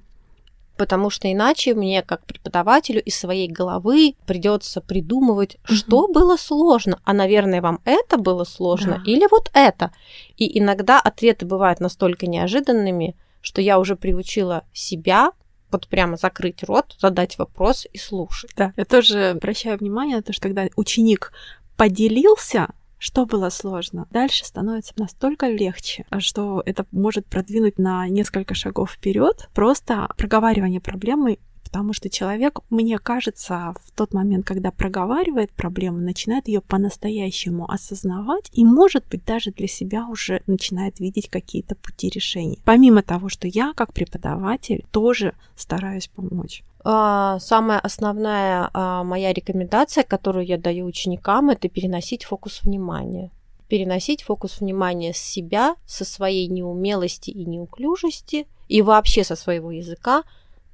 Потому 0.77 1.09
что 1.09 1.31
иначе 1.31 1.73
мне, 1.73 2.01
как 2.01 2.25
преподавателю, 2.25 3.01
из 3.01 3.17
своей 3.17 3.47
головы 3.47 4.15
придется 4.25 4.81
придумывать, 4.81 5.55
mm-hmm. 5.55 5.73
что 5.73 6.07
было 6.07 6.37
сложно. 6.37 6.99
А, 7.03 7.13
наверное, 7.13 7.61
вам 7.61 7.79
это 7.85 8.17
было 8.17 8.43
сложно 8.43 9.01
да. 9.03 9.11
или 9.11 9.27
вот 9.31 9.49
это. 9.53 9.91
И 10.37 10.59
иногда 10.59 10.99
ответы 10.99 11.45
бывают 11.45 11.79
настолько 11.79 12.27
неожиданными, 12.27 13.15
что 13.41 13.61
я 13.61 13.79
уже 13.79 13.95
приучила 13.95 14.63
себя 14.73 15.31
вот 15.71 15.87
прямо 15.87 16.17
закрыть 16.17 16.63
рот, 16.63 16.95
задать 16.99 17.37
вопрос 17.37 17.85
и 17.91 17.97
слушать. 17.97 18.51
Да, 18.55 18.73
я 18.77 18.85
тоже 18.85 19.31
обращаю 19.31 19.77
внимание 19.77 20.17
на 20.17 20.23
то, 20.23 20.33
что 20.33 20.43
когда 20.43 20.67
ученик 20.75 21.31
поделился 21.75 22.69
что 22.97 23.25
было 23.25 23.49
сложно? 23.49 24.07
Дальше 24.11 24.45
становится 24.45 24.93
настолько 24.97 25.47
легче, 25.47 26.05
что 26.19 26.61
это 26.65 26.85
может 26.91 27.25
продвинуть 27.25 27.77
на 27.77 28.07
несколько 28.07 28.55
шагов 28.55 28.91
вперед. 28.91 29.49
Просто 29.53 30.09
проговаривание 30.17 30.81
проблемы 30.81 31.37
потому 31.75 31.91
что 31.91 32.09
человек, 32.09 32.61
мне 32.69 32.97
кажется, 32.97 33.73
в 33.83 33.91
тот 33.91 34.13
момент, 34.13 34.45
когда 34.45 34.71
проговаривает 34.71 35.51
проблему, 35.51 35.97
начинает 35.97 36.47
ее 36.47 36.61
по-настоящему 36.61 37.69
осознавать 37.69 38.49
и, 38.53 38.63
может 38.63 39.05
быть, 39.09 39.25
даже 39.25 39.51
для 39.51 39.67
себя 39.67 40.07
уже 40.07 40.41
начинает 40.47 41.01
видеть 41.01 41.27
какие-то 41.27 41.75
пути 41.75 42.09
решения. 42.09 42.59
Помимо 42.63 43.01
того, 43.01 43.27
что 43.27 43.49
я, 43.49 43.73
как 43.75 43.91
преподаватель, 43.91 44.85
тоже 44.91 45.33
стараюсь 45.57 46.07
помочь. 46.07 46.63
А, 46.87 47.39
самая 47.39 47.79
основная 47.79 48.69
а, 48.71 49.03
моя 49.03 49.33
рекомендация, 49.33 50.03
которую 50.03 50.45
я 50.45 50.59
даю 50.59 50.85
ученикам, 50.85 51.49
это 51.49 51.67
переносить 51.67 52.25
фокус 52.25 52.61
внимания. 52.61 53.31
Переносить 53.67 54.21
фокус 54.21 54.59
внимания 54.59 55.11
с 55.11 55.17
себя, 55.17 55.77
со 55.87 56.05
своей 56.05 56.47
неумелости 56.47 57.31
и 57.31 57.43
неуклюжести 57.45 58.45
и 58.67 58.83
вообще 58.83 59.23
со 59.23 59.35
своего 59.35 59.71
языка, 59.71 60.23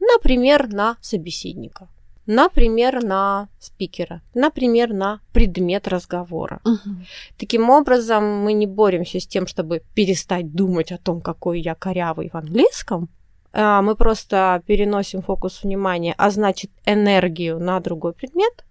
например, 0.02 0.68
на 0.68 0.98
собеседника. 1.02 1.88
например, 2.28 3.04
на 3.04 3.50
спикера, 3.60 4.22
например, 4.34 4.94
на 4.94 5.20
предмет 5.34 5.88
разговора. 5.88 6.62
Угу. 6.64 6.96
Таким 7.38 7.70
образом, 7.70 8.24
мы 8.44 8.54
не 8.54 8.68
боремся 8.68 9.20
с 9.20 9.28
тем, 9.28 9.48
чтобы 9.48 9.82
перестать 9.96 10.54
думать 10.54 10.92
о 10.92 10.98
том, 10.98 11.20
какой 11.20 11.62
я 11.62 11.74
корявый 11.74 12.30
в 12.30 12.36
английском, 12.36 13.10
мы 13.54 13.96
просто 13.96 14.62
переносим 14.66 15.22
фокус 15.22 15.64
внимания, 15.64 16.16
а 16.18 16.30
значит 16.30 16.72
энергию 16.86 17.60
на 17.60 17.80
другой 17.80 18.14
предмет, 18.14 18.66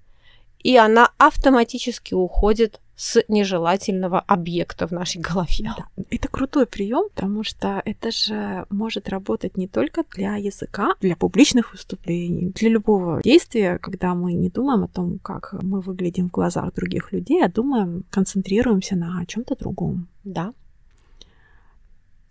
и 0.58 0.76
она 0.76 1.10
автоматически 1.18 2.14
уходит 2.14 2.80
с 3.00 3.24
нежелательного 3.28 4.20
объекта 4.20 4.86
в 4.86 4.90
нашей 4.90 5.22
голове. 5.22 5.72
Да. 5.74 5.86
Это 6.10 6.28
крутой 6.28 6.66
прием, 6.66 7.08
потому 7.14 7.42
что 7.42 7.80
это 7.86 8.10
же 8.10 8.66
может 8.68 9.08
работать 9.08 9.56
не 9.56 9.66
только 9.66 10.04
для 10.14 10.36
языка, 10.36 10.94
для 11.00 11.16
публичных 11.16 11.72
выступлений, 11.72 12.50
для 12.50 12.68
любого 12.68 13.22
действия, 13.22 13.78
когда 13.78 14.14
мы 14.14 14.34
не 14.34 14.50
думаем 14.50 14.84
о 14.84 14.88
том, 14.88 15.18
как 15.18 15.54
мы 15.62 15.80
выглядим 15.80 16.28
в 16.28 16.32
глазах 16.32 16.74
других 16.74 17.10
людей, 17.12 17.42
а 17.42 17.48
думаем, 17.48 18.04
концентрируемся 18.10 18.96
на 18.96 19.24
чем-то 19.24 19.56
другом. 19.56 20.08
Да. 20.24 20.52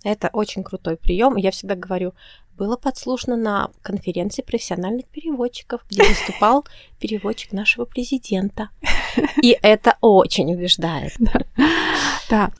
Это 0.03 0.29
очень 0.31 0.63
крутой 0.63 0.95
прием. 0.95 1.35
Я 1.35 1.51
всегда 1.51 1.75
говорю, 1.75 2.13
было 2.57 2.77
подслушано 2.77 3.35
на 3.35 3.69
конференции 3.81 4.41
профессиональных 4.41 5.05
переводчиков, 5.07 5.81
где 5.89 6.03
выступал 6.03 6.65
переводчик 6.99 7.51
нашего 7.51 7.85
президента. 7.85 8.69
И 9.41 9.57
это 9.61 9.97
очень 10.01 10.53
убеждает. 10.53 11.13
Да. 12.29 12.51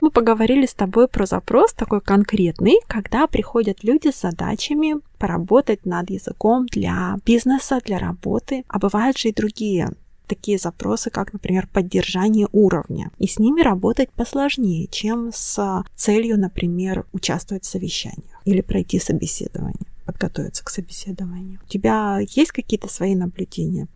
Мы 0.00 0.10
поговорили 0.10 0.64
с 0.64 0.72
тобой 0.72 1.08
про 1.08 1.26
запрос 1.26 1.74
такой 1.74 2.00
конкретный, 2.00 2.78
когда 2.86 3.26
приходят 3.26 3.84
люди 3.84 4.10
с 4.10 4.22
задачами 4.22 4.94
поработать 5.18 5.84
над 5.84 6.08
языком 6.08 6.64
для 6.66 7.18
бизнеса, 7.26 7.80
для 7.84 7.98
работы. 7.98 8.64
А 8.68 8.78
бывают 8.78 9.18
же 9.18 9.28
и 9.28 9.34
другие 9.34 9.90
такие 10.26 10.58
запросы, 10.58 11.10
как, 11.10 11.32
например, 11.32 11.68
поддержание 11.72 12.48
уровня. 12.52 13.10
И 13.18 13.26
с 13.26 13.38
ними 13.38 13.62
работать 13.62 14.10
посложнее, 14.10 14.86
чем 14.88 15.30
с 15.32 15.84
целью, 15.94 16.38
например, 16.38 17.06
участвовать 17.12 17.64
в 17.64 17.68
совещаниях 17.68 18.40
или 18.44 18.60
пройти 18.60 18.98
собеседование, 18.98 19.86
подготовиться 20.04 20.64
к 20.64 20.70
собеседованию. 20.70 21.60
У 21.64 21.68
тебя 21.68 22.18
есть 22.30 22.52
какие-то 22.52 22.88
свои 22.88 23.14
наблюдения? 23.14 23.88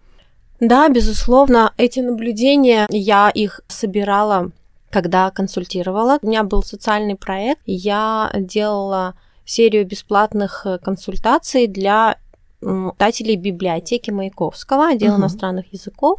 Да, 0.61 0.89
безусловно, 0.91 1.73
эти 1.79 2.01
наблюдения, 2.01 2.87
я 2.91 3.31
их 3.31 3.63
собирала, 3.69 4.53
когда 4.91 5.31
консультировала. 5.31 6.19
У 6.21 6.27
меня 6.27 6.45
был 6.45 6.63
социальный 6.63 7.17
проект, 7.17 7.63
я 7.65 8.31
делала 8.35 9.15
серию 9.47 9.87
бесплатных 9.87 10.67
э, 10.67 10.79
консультаций 10.79 11.67
для 11.67 12.19
читателей 12.61 13.37
библиотеки 13.37 14.11
Маяковского, 14.11 14.89
отдела 14.89 15.15
угу. 15.15 15.23
иностранных 15.23 15.73
языков. 15.73 16.19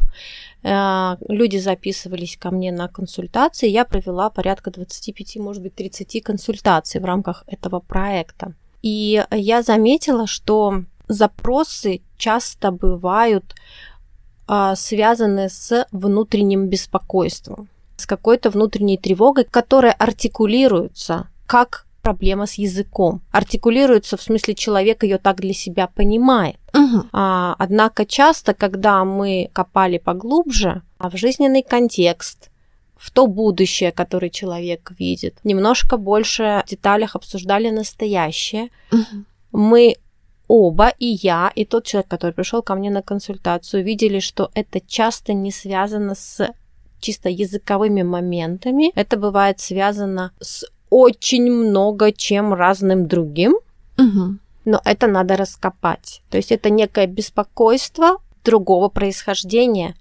Э, 0.64 1.16
люди 1.28 1.58
записывались 1.58 2.38
ко 2.38 2.52
мне 2.52 2.72
на 2.72 2.88
консультации. 2.88 3.70
Я 3.70 3.86
провела 3.86 4.30
порядка 4.30 4.72
25, 4.72 5.38
может 5.38 5.62
быть, 5.62 5.76
30 5.76 6.24
консультаций 6.24 7.00
в 7.00 7.06
рамках 7.06 7.44
этого 7.48 7.80
проекта. 7.80 8.54
И 8.82 9.24
я 9.32 9.62
заметила, 9.62 10.26
что 10.26 10.84
запросы 11.08 12.02
часто 12.18 12.72
бывают 12.72 13.56
а, 14.48 14.76
связаны 14.76 15.50
с 15.50 15.88
внутренним 15.92 16.68
беспокойством, 16.68 17.70
с 17.98 18.06
какой-то 18.06 18.50
внутренней 18.50 18.98
тревогой, 18.98 19.44
которая 19.44 19.94
артикулируется 19.94 21.28
как 21.46 21.86
проблема 22.02 22.46
с 22.46 22.56
языком. 22.56 23.22
Артикулируется 23.32 24.18
в 24.18 24.22
смысле 24.22 24.56
человек 24.56 25.04
ее 25.04 25.18
так 25.18 25.40
для 25.42 25.54
себя 25.54 25.88
понимает. 25.88 26.58
Угу. 26.74 27.08
А, 27.12 27.56
однако 27.60 28.06
часто, 28.06 28.54
когда 28.54 29.04
мы 29.06 29.50
копали 29.54 29.98
поглубже, 29.98 30.82
а 30.98 31.10
в 31.10 31.18
жизненный 31.18 31.64
контекст, 31.64 32.50
в 32.96 33.10
то 33.12 33.28
будущее, 33.28 33.92
которое 33.92 34.30
человек 34.30 34.92
видит, 35.00 35.40
немножко 35.44 35.98
больше 35.98 36.64
в 36.66 36.70
деталях 36.70 37.16
обсуждали 37.16 37.70
настоящее, 37.70 38.70
угу. 38.92 39.26
мы 39.52 39.96
оба, 40.48 40.90
и 41.00 41.06
я, 41.06 41.52
и 41.56 41.66
тот 41.66 41.86
человек, 41.86 42.10
который 42.10 42.34
пришел 42.34 42.62
ко 42.62 42.76
мне 42.76 42.92
на 42.92 43.02
консультацию, 43.02 43.84
видели, 43.84 44.20
что 44.20 44.52
это 44.54 44.82
часто 44.82 45.34
не 45.34 45.52
связано 45.52 46.14
с 46.14 46.54
чисто 47.00 47.30
языковыми 47.30 48.04
моментами. 48.04 48.92
Это 48.96 49.18
бывает 49.18 49.60
связано 49.60 50.32
с 50.40 50.66
очень 50.92 51.50
много 51.52 52.12
чем 52.12 52.54
разным 52.54 53.08
другим, 53.08 53.56
угу. 53.98 54.38
но 54.66 54.82
это 54.86 55.08
надо 55.08 55.38
раскопать. 55.38 56.22
То 56.30 56.38
есть 56.38 56.52
это 56.52 56.70
некое 56.70 57.08
беспокойство 57.08 58.18
другого 58.44 58.90
происхождения. 58.90 59.96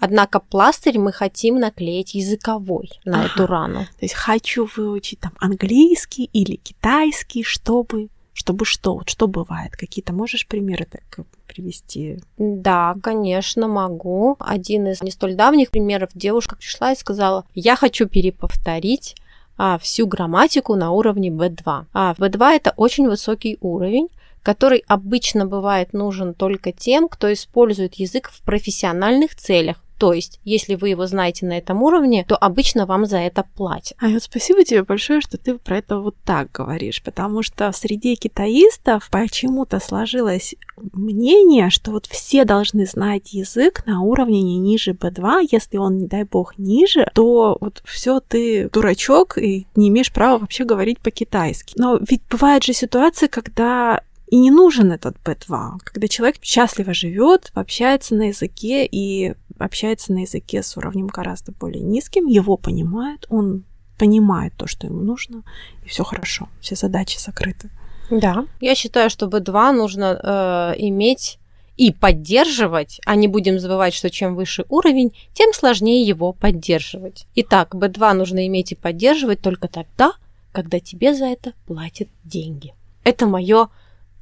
Однако 0.00 0.40
пластырь 0.40 0.98
мы 0.98 1.12
хотим 1.12 1.60
наклеить 1.60 2.14
языковой 2.14 2.90
на 3.04 3.20
ага. 3.20 3.32
эту 3.32 3.46
рану. 3.46 3.80
То 3.84 4.02
есть 4.02 4.14
хочу 4.14 4.68
выучить 4.76 5.20
там 5.20 5.32
английский 5.38 6.28
или 6.32 6.56
китайский, 6.56 7.44
чтобы 7.44 8.08
чтобы 8.36 8.64
что? 8.64 8.96
Вот 8.96 9.08
что 9.08 9.28
бывает? 9.28 9.76
Какие-то 9.76 10.12
можешь 10.12 10.48
примеры 10.48 10.88
так 10.90 11.24
привести? 11.46 12.18
Да, 12.36 12.96
конечно, 13.00 13.68
могу. 13.68 14.36
Один 14.40 14.88
из 14.88 15.02
не 15.02 15.12
столь 15.12 15.36
давних 15.36 15.70
примеров 15.70 16.10
девушка 16.14 16.56
пришла 16.56 16.92
и 16.92 16.96
сказала, 16.96 17.44
я 17.54 17.76
хочу 17.76 18.08
переповторить 18.08 19.14
а, 19.56 19.78
всю 19.78 20.06
грамматику 20.06 20.74
на 20.74 20.90
уровне 20.90 21.28
B2. 21.30 21.86
А 21.92 22.14
B2 22.14 22.56
это 22.56 22.74
очень 22.76 23.08
высокий 23.08 23.58
уровень, 23.60 24.08
который 24.42 24.84
обычно 24.88 25.46
бывает 25.46 25.92
нужен 25.92 26.34
только 26.34 26.72
тем, 26.72 27.08
кто 27.08 27.32
использует 27.32 27.94
язык 27.94 28.30
в 28.30 28.42
профессиональных 28.42 29.34
целях, 29.34 29.83
то 29.98 30.12
есть, 30.12 30.40
если 30.44 30.74
вы 30.74 30.90
его 30.90 31.06
знаете 31.06 31.46
на 31.46 31.56
этом 31.56 31.82
уровне, 31.82 32.24
то 32.28 32.36
обычно 32.36 32.86
вам 32.86 33.06
за 33.06 33.18
это 33.18 33.44
платят. 33.54 33.96
А 34.00 34.08
вот 34.08 34.22
спасибо 34.22 34.64
тебе 34.64 34.82
большое, 34.82 35.20
что 35.20 35.38
ты 35.38 35.56
про 35.56 35.78
это 35.78 35.98
вот 35.98 36.16
так 36.24 36.50
говоришь, 36.52 37.02
потому 37.02 37.42
что 37.42 37.70
в 37.70 37.76
среде 37.76 38.16
китаистов 38.16 39.08
почему-то 39.10 39.80
сложилось 39.80 40.54
мнение, 40.92 41.70
что 41.70 41.92
вот 41.92 42.06
все 42.06 42.44
должны 42.44 42.86
знать 42.86 43.32
язык 43.32 43.84
на 43.86 44.02
уровне 44.02 44.42
не 44.42 44.58
ниже 44.58 44.92
B2, 44.92 45.48
если 45.50 45.76
он, 45.76 45.98
не 45.98 46.06
дай 46.06 46.24
бог, 46.24 46.58
ниже, 46.58 47.08
то 47.14 47.56
вот 47.60 47.82
все 47.84 48.20
ты 48.20 48.68
дурачок 48.70 49.38
и 49.38 49.66
не 49.76 49.88
имеешь 49.88 50.12
права 50.12 50.38
вообще 50.38 50.64
говорить 50.64 51.00
по-китайски. 51.00 51.74
Но 51.76 51.98
ведь 52.00 52.22
бывают 52.28 52.64
же 52.64 52.72
ситуации, 52.72 53.26
когда 53.26 54.00
и 54.34 54.36
не 54.36 54.50
нужен 54.50 54.90
этот 54.90 55.16
B2, 55.24 55.78
когда 55.84 56.08
человек 56.08 56.38
счастливо 56.42 56.92
живет, 56.92 57.52
общается 57.54 58.16
на 58.16 58.30
языке 58.30 58.84
и 58.84 59.34
общается 59.60 60.12
на 60.12 60.22
языке 60.22 60.64
с 60.64 60.76
уровнем 60.76 61.06
гораздо 61.06 61.52
более 61.52 61.84
низким, 61.84 62.26
его 62.26 62.56
понимает, 62.56 63.26
он 63.28 63.62
понимает 63.96 64.52
то, 64.56 64.66
что 64.66 64.88
ему 64.88 65.02
нужно, 65.02 65.44
и 65.84 65.88
все 65.88 66.02
хорошо, 66.02 66.48
все 66.60 66.74
задачи 66.74 67.16
закрыты. 67.16 67.70
Да, 68.10 68.46
я 68.60 68.74
считаю, 68.74 69.08
что 69.08 69.26
B2 69.26 69.70
нужно 69.70 70.18
э, 70.20 70.80
иметь 70.80 71.38
и 71.76 71.92
поддерживать, 71.92 73.00
а 73.06 73.14
не 73.14 73.28
будем 73.28 73.60
забывать, 73.60 73.94
что 73.94 74.10
чем 74.10 74.34
выше 74.34 74.64
уровень, 74.68 75.12
тем 75.32 75.52
сложнее 75.52 76.02
его 76.02 76.32
поддерживать. 76.32 77.28
Итак, 77.36 77.76
B2 77.76 78.14
нужно 78.14 78.48
иметь 78.48 78.72
и 78.72 78.74
поддерживать 78.74 79.40
только 79.40 79.68
тогда, 79.68 80.14
когда 80.50 80.80
тебе 80.80 81.14
за 81.14 81.26
это 81.26 81.52
платят 81.68 82.08
деньги. 82.24 82.74
Это 83.04 83.26
мое 83.26 83.68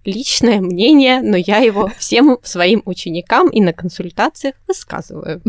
личное 0.04 0.60
мнение, 0.60 1.22
но 1.22 1.36
я 1.36 1.58
его 1.58 1.90
всем 1.98 2.38
своим 2.42 2.82
ученикам 2.84 3.48
и 3.48 3.60
на 3.60 3.72
консультациях 3.72 4.56
высказываю. 4.66 5.42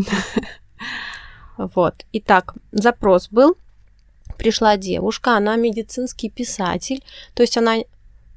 Вот. 1.57 2.05
Итак, 2.13 2.55
запрос 2.71 3.29
был. 3.29 3.55
Пришла 4.37 4.75
девушка, 4.75 5.37
она 5.37 5.55
медицинский 5.55 6.29
писатель, 6.29 7.03
то 7.35 7.43
есть 7.43 7.57
она 7.57 7.77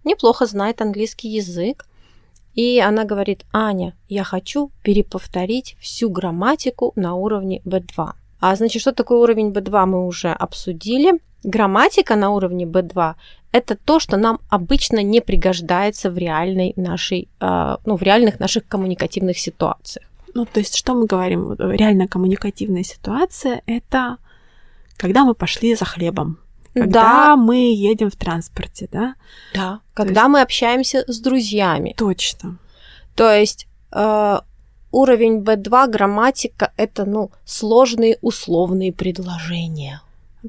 неплохо 0.04 0.46
знает 0.46 0.80
английский 0.80 1.28
язык. 1.28 1.86
И 2.54 2.80
она 2.80 3.04
говорит, 3.04 3.44
Аня, 3.52 3.94
я 4.08 4.24
хочу 4.24 4.70
переповторить 4.82 5.76
всю 5.78 6.08
грамматику 6.08 6.92
на 6.96 7.14
уровне 7.14 7.60
B2. 7.66 8.12
А 8.40 8.56
значит, 8.56 8.80
что 8.80 8.92
такое 8.92 9.18
уровень 9.18 9.50
B2 9.50 9.86
мы 9.86 10.06
уже 10.06 10.32
обсудили. 10.32 11.20
Грамматика 11.46 12.16
на 12.16 12.30
уровне 12.30 12.64
B2 12.64 13.14
это 13.52 13.76
то, 13.76 14.00
что 14.00 14.16
нам 14.16 14.38
обычно 14.50 15.02
не 15.02 15.20
пригождается 15.20 16.10
в 16.10 16.18
реальной 16.18 16.72
нашей, 16.76 17.28
а, 17.40 17.78
ну, 17.86 17.96
в 17.96 18.02
реальных 18.02 18.40
наших 18.40 18.66
коммуникативных 18.68 19.38
ситуациях. 19.38 20.06
Ну, 20.34 20.44
то 20.44 20.60
есть, 20.60 20.76
что 20.76 20.94
мы 20.94 21.06
говорим? 21.06 21.54
Реально 21.54 22.08
коммуникативная 22.08 22.82
ситуация– 22.82 23.62
это 23.66 24.18
когда 24.98 25.24
мы 25.24 25.34
пошли 25.34 25.74
за 25.74 25.84
хлебом, 25.84 26.38
когда 26.74 27.02
да. 27.02 27.36
мы 27.36 27.56
едем 27.72 28.10
в 28.10 28.16
транспорте, 28.16 28.88
да? 28.92 29.14
Да, 29.54 29.80
когда 29.94 30.22
есть... 30.22 30.30
мы 30.30 30.42
общаемся 30.42 31.04
с 31.06 31.20
друзьями. 31.20 31.94
Точно. 31.96 32.58
То 33.14 33.30
есть 33.30 33.66
э, 33.92 34.40
уровень 34.90 35.38
B2 35.42 35.88
грамматика– 35.88 36.72
это, 36.76 37.06
ну, 37.06 37.30
сложные 37.44 38.18
условные 38.20 38.92
предложения 38.92 40.00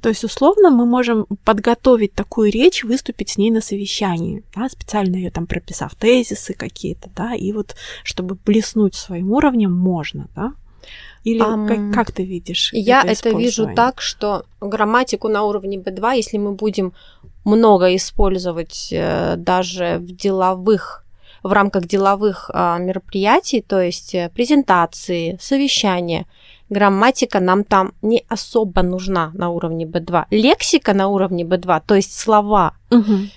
То 0.02 0.10
есть, 0.10 0.24
условно, 0.24 0.70
мы 0.70 0.86
можем 0.86 1.26
подготовить 1.44 2.14
такую 2.14 2.52
речь, 2.52 2.84
выступить 2.84 3.30
с 3.30 3.38
ней 3.38 3.52
на 3.52 3.62
совещании, 3.62 4.44
да, 4.56 4.70
специально 4.70 5.16
ее 5.16 5.32
там 5.32 5.48
прописав 5.48 5.96
тезисы 5.96 6.54
какие-то, 6.54 7.10
да, 7.16 7.36
и 7.36 7.52
вот 7.52 7.76
чтобы 8.04 8.38
блеснуть 8.46 8.96
своим 8.96 9.32
уровнем, 9.32 9.74
можно, 9.74 10.28
да. 10.36 10.54
Или 11.24 11.42
um, 11.42 11.68
как, 11.68 11.94
как 11.94 12.12
ты 12.14 12.24
видишь? 12.24 12.72
Я 12.74 13.02
это, 13.02 13.30
это 13.30 13.38
вижу 13.38 13.70
так, 13.76 14.02
что 14.02 14.46
грамматику 14.62 15.28
на 15.28 15.44
уровне 15.44 15.78
B2, 15.78 16.16
если 16.16 16.38
мы 16.38 16.54
будем 16.54 16.94
много 17.44 17.96
использовать 17.96 18.90
э, 18.92 19.36
даже 19.38 19.98
в 20.00 20.16
деловых 20.16 21.04
в 21.44 21.52
рамках 21.52 21.86
деловых 21.86 22.50
а, 22.54 22.78
мероприятий, 22.78 23.62
то 23.62 23.80
есть 23.80 24.14
э, 24.16 24.30
презентации, 24.34 25.38
совещания, 25.40 26.26
грамматика 26.70 27.40
нам 27.40 27.64
там 27.64 27.94
не 28.02 28.24
особо 28.28 28.84
нужна 28.84 29.32
на 29.34 29.50
уровне 29.50 29.86
B2. 29.86 30.26
Лексика 30.32 30.94
на 30.94 31.08
уровне 31.08 31.44
B2, 31.44 31.82
то 31.86 31.96
есть 31.96 32.18
слова, 32.18 32.74
угу. 32.92 33.30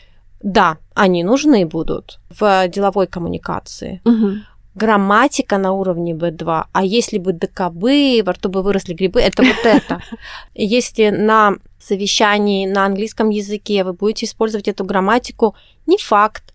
да, 0.43 0.79
они 0.95 1.25
нужны 1.25 1.67
будут 1.67 2.19
в 2.39 2.69
деловой 2.69 3.07
коммуникации. 3.07 4.01
Угу. 4.05 4.31
Грамматика 4.75 5.59
на 5.59 5.73
уровне 5.73 6.13
B2, 6.13 6.65
а 6.73 6.85
если 6.85 7.19
бы 7.19 7.33
ДКБ, 7.33 8.25
во 8.25 8.33
рту 8.33 8.49
бы 8.49 8.63
выросли 8.63 8.95
грибы, 8.95 9.21
это 9.21 9.43
вот 9.43 9.65
это. 9.65 10.01
Если 10.55 11.11
на 11.11 11.57
совещании 11.81 12.67
на 12.67 12.85
английском 12.85 13.31
языке 13.31 13.83
вы 13.83 13.95
будете 13.95 14.27
использовать 14.27 14.69
эту 14.69 14.85
грамматику, 14.85 15.57
не 15.87 15.99
факт, 15.99 16.50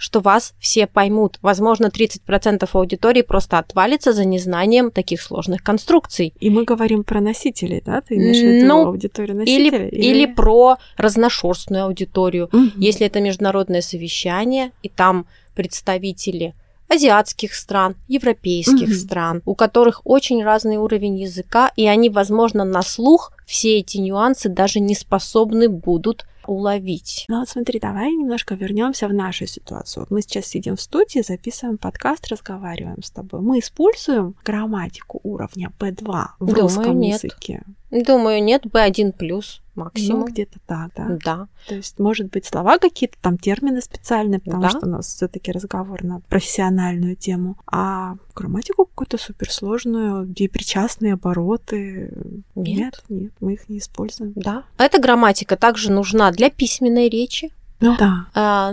что 0.00 0.20
вас 0.20 0.54
все 0.58 0.86
поймут. 0.86 1.38
Возможно, 1.42 1.86
30% 1.86 2.66
аудитории 2.72 3.20
просто 3.20 3.58
отвалится 3.58 4.14
за 4.14 4.24
незнанием 4.24 4.90
таких 4.90 5.20
сложных 5.20 5.62
конструкций. 5.62 6.32
И 6.40 6.48
мы 6.48 6.64
говорим 6.64 7.04
про 7.04 7.20
носителей, 7.20 7.82
да? 7.84 8.00
Ты 8.00 8.16
имеешь 8.16 8.38
в 8.38 8.42
виду 8.42 8.66
ну, 8.66 8.86
аудиторию 8.86 9.36
носителей? 9.36 9.68
Или, 9.68 9.88
или... 9.88 10.06
или 10.06 10.26
про 10.26 10.78
разношерстную 10.96 11.84
аудиторию. 11.84 12.48
Угу. 12.50 12.70
Если 12.76 13.06
это 13.06 13.20
международное 13.20 13.82
совещание, 13.82 14.72
и 14.82 14.88
там 14.88 15.26
представители 15.54 16.54
азиатских 16.88 17.54
стран, 17.54 17.94
европейских 18.08 18.88
угу. 18.88 18.94
стран, 18.94 19.42
у 19.44 19.54
которых 19.54 20.00
очень 20.04 20.42
разный 20.42 20.78
уровень 20.78 21.18
языка, 21.18 21.70
и 21.76 21.86
они, 21.86 22.08
возможно, 22.08 22.64
на 22.64 22.80
слух 22.80 23.32
все 23.44 23.80
эти 23.80 23.98
нюансы 23.98 24.48
даже 24.48 24.80
не 24.80 24.94
способны 24.94 25.68
будут 25.68 26.24
уловить. 26.50 27.24
Ну 27.28 27.38
вот 27.38 27.48
смотри, 27.48 27.78
давай 27.78 28.12
немножко 28.12 28.54
вернемся 28.54 29.06
в 29.08 29.14
нашу 29.14 29.46
ситуацию. 29.46 30.02
Вот 30.02 30.10
мы 30.10 30.22
сейчас 30.22 30.46
сидим 30.46 30.76
в 30.76 30.80
студии, 30.80 31.20
записываем 31.20 31.78
подкаст, 31.78 32.26
разговариваем 32.28 33.02
с 33.02 33.10
тобой. 33.10 33.40
Мы 33.40 33.60
используем 33.60 34.34
грамматику 34.44 35.20
уровня 35.22 35.72
B2 35.78 36.24
в 36.40 36.46
Думаю, 36.46 36.62
русском 36.62 36.98
нет. 36.98 37.22
языке. 37.22 37.62
Думаю, 37.90 38.42
нет, 38.42 38.66
B1 38.66 39.12
плюс 39.12 39.62
максимум. 39.74 40.20
Ну, 40.20 40.26
где-то 40.26 40.58
так, 40.66 40.90
да. 40.94 41.18
Да. 41.24 41.48
То 41.66 41.74
есть, 41.74 41.98
может 41.98 42.30
быть, 42.30 42.46
слова 42.46 42.78
какие-то, 42.78 43.16
там 43.20 43.38
термины 43.38 43.80
специальные, 43.80 44.40
потому 44.40 44.62
да. 44.62 44.70
что 44.70 44.86
у 44.86 44.88
нас 44.88 45.06
все-таки 45.06 45.50
разговор 45.50 46.04
на 46.04 46.20
профессиональную 46.20 47.16
тему. 47.16 47.56
А 47.66 48.14
грамматику 48.34 48.84
какую-то 48.84 49.18
суперсложную, 49.18 50.26
где 50.26 50.48
причастные 50.48 51.14
обороты. 51.14 52.12
Нет. 52.54 52.78
нет, 52.78 53.02
нет, 53.08 53.32
мы 53.40 53.54
их 53.54 53.68
не 53.68 53.78
используем. 53.78 54.32
Да. 54.36 54.64
Эта 54.78 55.00
грамматика 55.00 55.56
также 55.56 55.90
нужна 55.90 56.30
для 56.30 56.50
письменной 56.50 57.08
речи. 57.08 57.52
Ну, 57.80 57.96
да. 57.98 58.26
А, 58.34 58.72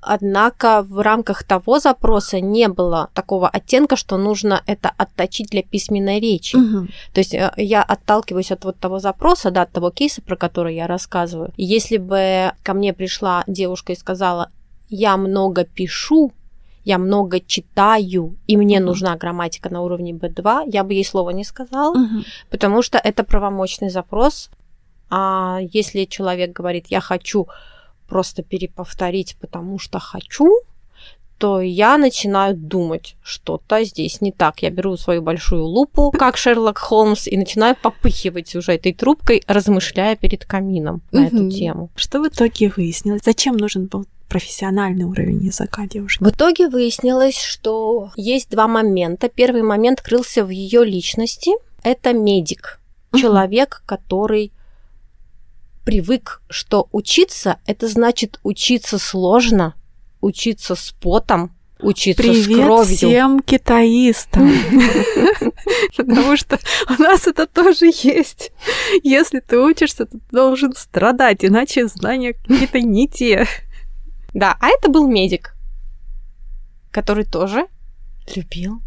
однако 0.00 0.82
в 0.82 1.02
рамках 1.02 1.44
того 1.44 1.78
запроса 1.78 2.40
не 2.40 2.68
было 2.68 3.10
такого 3.12 3.48
оттенка, 3.48 3.96
что 3.96 4.16
нужно 4.16 4.62
это 4.66 4.90
отточить 4.96 5.50
для 5.50 5.62
письменной 5.62 6.20
речи. 6.20 6.56
Угу. 6.56 6.86
То 7.12 7.20
есть 7.20 7.34
э, 7.34 7.52
я 7.56 7.82
отталкиваюсь 7.82 8.52
от 8.52 8.64
вот 8.64 8.78
того 8.78 8.98
запроса, 8.98 9.50
да, 9.50 9.62
от 9.62 9.72
того 9.72 9.90
кейса, 9.90 10.22
про 10.22 10.36
который 10.36 10.74
я 10.74 10.86
рассказываю. 10.86 11.52
Если 11.56 11.98
бы 11.98 12.52
ко 12.62 12.72
мне 12.72 12.92
пришла 12.92 13.44
девушка 13.46 13.92
и 13.92 13.96
сказала, 13.96 14.50
я 14.88 15.16
много 15.16 15.64
пишу, 15.64 16.32
я 16.84 16.98
много 16.98 17.40
читаю, 17.40 18.36
и 18.46 18.56
мне 18.56 18.78
uh 18.78 18.80
нужна 18.80 19.16
грамматика 19.16 19.68
на 19.70 19.82
уровне 19.82 20.12
B2, 20.12 20.70
я 20.72 20.84
бы 20.84 20.94
ей 20.94 21.04
слова 21.04 21.30
не 21.30 21.44
сказала, 21.44 21.96
uh 21.96 22.24
потому 22.48 22.80
что 22.82 22.96
это 22.98 23.24
правомочный 23.24 23.90
запрос. 23.90 24.50
А 25.10 25.58
если 25.72 26.04
человек 26.04 26.52
говорит, 26.52 26.86
я 26.88 27.00
хочу 27.00 27.48
просто 28.08 28.42
переповторить, 28.42 29.36
потому 29.40 29.78
что 29.78 29.98
хочу, 29.98 30.50
то 31.38 31.60
я 31.60 31.98
начинаю 31.98 32.56
думать, 32.56 33.16
что-то 33.22 33.84
здесь 33.84 34.20
не 34.20 34.32
так. 34.32 34.62
Я 34.62 34.70
беру 34.70 34.96
свою 34.96 35.22
большую 35.22 35.64
лупу, 35.64 36.10
как 36.10 36.36
Шерлок 36.36 36.78
Холмс, 36.78 37.26
и 37.26 37.36
начинаю 37.36 37.76
попыхивать 37.76 38.54
уже 38.56 38.72
этой 38.72 38.94
трубкой, 38.94 39.42
размышляя 39.46 40.16
перед 40.16 40.44
камином 40.44 41.02
на 41.12 41.26
эту 41.26 41.50
тему. 41.50 41.90
Что 41.94 42.20
в 42.20 42.28
итоге 42.28 42.72
выяснилось? 42.74 43.22
Зачем 43.24 43.56
нужен 43.56 43.86
был 43.86 44.06
профессиональный 44.28 45.04
уровень 45.04 45.44
языка 45.44 45.86
девушки? 45.86 46.22
В 46.22 46.28
итоге 46.30 46.68
выяснилось, 46.68 47.38
что 47.38 48.10
есть 48.16 48.50
два 48.50 48.66
момента. 48.66 49.28
Первый 49.28 49.62
момент 49.62 50.00
крылся 50.00 50.44
в 50.44 50.48
ее 50.48 50.84
личности. 50.84 51.52
Это 51.82 52.14
медик, 52.14 52.80
человек, 53.14 53.82
который 53.86 54.52
привык, 55.86 56.42
что 56.50 56.88
учиться 56.90 57.58
это 57.64 57.86
значит 57.86 58.40
учиться 58.42 58.98
сложно, 58.98 59.74
учиться 60.20 60.74
с 60.74 60.92
потом, 61.00 61.52
учиться 61.78 62.24
Привет 62.24 62.44
с 62.44 62.64
кровью. 62.64 62.96
всем 62.96 63.40
китаистам. 63.40 64.50
Потому 65.96 66.36
что 66.36 66.58
у 66.90 67.00
нас 67.00 67.28
это 67.28 67.46
тоже 67.46 67.86
есть. 68.02 68.50
Если 69.04 69.38
ты 69.38 69.60
учишься, 69.60 70.06
ты 70.06 70.18
должен 70.32 70.74
страдать, 70.74 71.44
иначе 71.44 71.86
знания 71.86 72.32
какие-то 72.32 72.80
не 72.80 73.06
те. 73.08 73.46
Да, 74.34 74.56
а 74.60 74.68
это 74.68 74.90
был 74.90 75.06
медик, 75.08 75.54
который 76.90 77.24
тоже 77.24 77.68
любил 78.34 78.82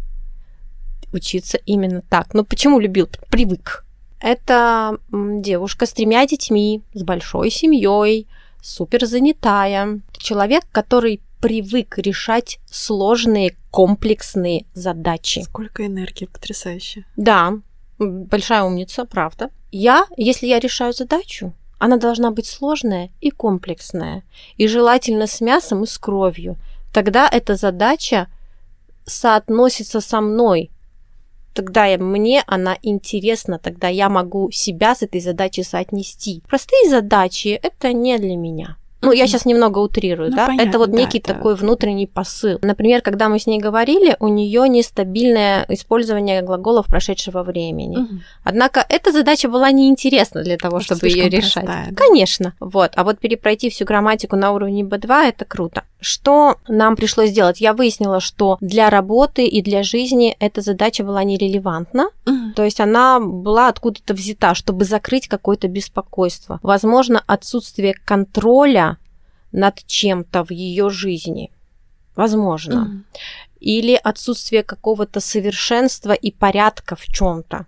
учиться 1.14 1.58
именно 1.64 2.02
так. 2.02 2.34
Но 2.34 2.44
почему 2.44 2.78
любил? 2.78 3.08
Привык. 3.30 3.86
Это 4.20 4.98
девушка 5.10 5.86
с 5.86 5.92
тремя 5.92 6.26
детьми, 6.26 6.82
с 6.92 7.02
большой 7.02 7.50
семьей, 7.50 8.26
супер 8.62 9.06
занятая. 9.06 10.00
Человек, 10.18 10.64
который 10.70 11.20
привык 11.40 11.98
решать 11.98 12.58
сложные 12.70 13.56
комплексные 13.70 14.66
задачи. 14.74 15.40
Сколько 15.42 15.86
энергии, 15.86 16.26
потрясающе. 16.26 17.04
Да, 17.16 17.54
большая 17.98 18.64
умница, 18.64 19.04
правда. 19.06 19.50
Я, 19.72 20.06
если 20.16 20.46
я 20.46 20.58
решаю 20.58 20.92
задачу, 20.92 21.54
она 21.78 21.96
должна 21.96 22.30
быть 22.30 22.46
сложная 22.46 23.10
и 23.20 23.30
комплексная, 23.30 24.22
и 24.56 24.68
желательно 24.68 25.26
с 25.26 25.40
мясом 25.40 25.84
и 25.84 25.86
с 25.86 25.96
кровью. 25.96 26.56
Тогда 26.92 27.28
эта 27.30 27.56
задача 27.56 28.28
соотносится 29.06 30.00
со 30.00 30.20
мной, 30.20 30.70
тогда 31.54 31.86
мне 31.98 32.42
она 32.46 32.76
интересна, 32.82 33.58
тогда 33.58 33.88
я 33.88 34.08
могу 34.08 34.50
себя 34.50 34.94
с 34.94 35.02
этой 35.02 35.20
задачей 35.20 35.62
соотнести. 35.62 36.42
Простые 36.48 36.88
задачи 36.88 37.58
это 37.62 37.92
не 37.92 38.18
для 38.18 38.36
меня. 38.36 38.76
Ну, 39.02 39.12
я 39.12 39.26
сейчас 39.26 39.46
немного 39.46 39.78
утрирую, 39.78 40.30
ну, 40.30 40.36
да? 40.36 40.46
Понятно, 40.46 40.68
это 40.68 40.78
вот 40.78 40.90
некий 40.90 41.20
да, 41.20 41.34
такой 41.34 41.54
внутренний 41.54 42.06
посыл. 42.06 42.58
Например, 42.62 43.00
когда 43.00 43.28
мы 43.28 43.38
с 43.38 43.46
ней 43.46 43.58
говорили, 43.58 44.16
у 44.20 44.28
нее 44.28 44.68
нестабильное 44.68 45.64
использование 45.68 46.42
глаголов 46.42 46.86
прошедшего 46.86 47.42
времени. 47.42 47.98
Угу. 47.98 48.08
Однако 48.44 48.84
эта 48.88 49.12
задача 49.12 49.48
была 49.48 49.70
неинтересна 49.70 50.42
для 50.42 50.56
того, 50.56 50.80
чтобы 50.80 51.08
ее 51.08 51.28
решать. 51.28 51.64
Простая, 51.64 51.86
да? 51.90 51.94
Конечно. 51.94 52.54
Вот. 52.60 52.92
А 52.94 53.04
вот 53.04 53.18
перепройти 53.18 53.70
всю 53.70 53.84
грамматику 53.84 54.36
на 54.36 54.52
уровне 54.52 54.82
B2 54.82 55.28
это 55.28 55.44
круто. 55.44 55.84
Что 56.00 56.56
нам 56.66 56.96
пришлось 56.96 57.30
сделать? 57.30 57.60
Я 57.60 57.74
выяснила, 57.74 58.20
что 58.20 58.56
для 58.60 58.88
работы 58.90 59.46
и 59.46 59.62
для 59.62 59.82
жизни 59.82 60.36
эта 60.40 60.60
задача 60.62 61.04
была 61.04 61.24
нерелевантна. 61.24 62.08
Угу. 62.26 62.52
То 62.56 62.64
есть 62.64 62.80
она 62.80 63.20
была 63.20 63.68
откуда-то 63.68 64.14
взята, 64.14 64.54
чтобы 64.54 64.84
закрыть 64.84 65.28
какое-то 65.28 65.68
беспокойство. 65.68 66.58
Возможно, 66.62 67.22
отсутствие 67.26 67.94
контроля 68.04 68.89
над 69.52 69.84
чем-то 69.86 70.44
в 70.44 70.50
ее 70.50 70.90
жизни. 70.90 71.50
Возможно. 72.16 73.04
Mm. 73.14 73.20
Или 73.60 74.00
отсутствие 74.02 74.62
какого-то 74.62 75.20
совершенства 75.20 76.12
и 76.12 76.30
порядка 76.30 76.96
в 76.96 77.04
чем-то 77.06 77.66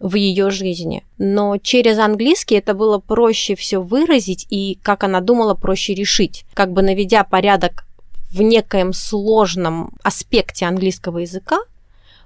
в 0.00 0.14
ее 0.14 0.50
жизни. 0.50 1.04
Но 1.18 1.58
через 1.58 1.98
английский 1.98 2.54
это 2.54 2.74
было 2.74 2.98
проще 2.98 3.54
все 3.54 3.80
выразить 3.80 4.46
и, 4.48 4.78
как 4.82 5.04
она 5.04 5.20
думала, 5.20 5.54
проще 5.54 5.94
решить. 5.94 6.44
Как 6.54 6.72
бы 6.72 6.82
наведя 6.82 7.22
порядок 7.22 7.84
в 8.30 8.40
некоем 8.40 8.92
сложном 8.94 9.92
аспекте 10.02 10.64
английского 10.64 11.18
языка, 11.18 11.58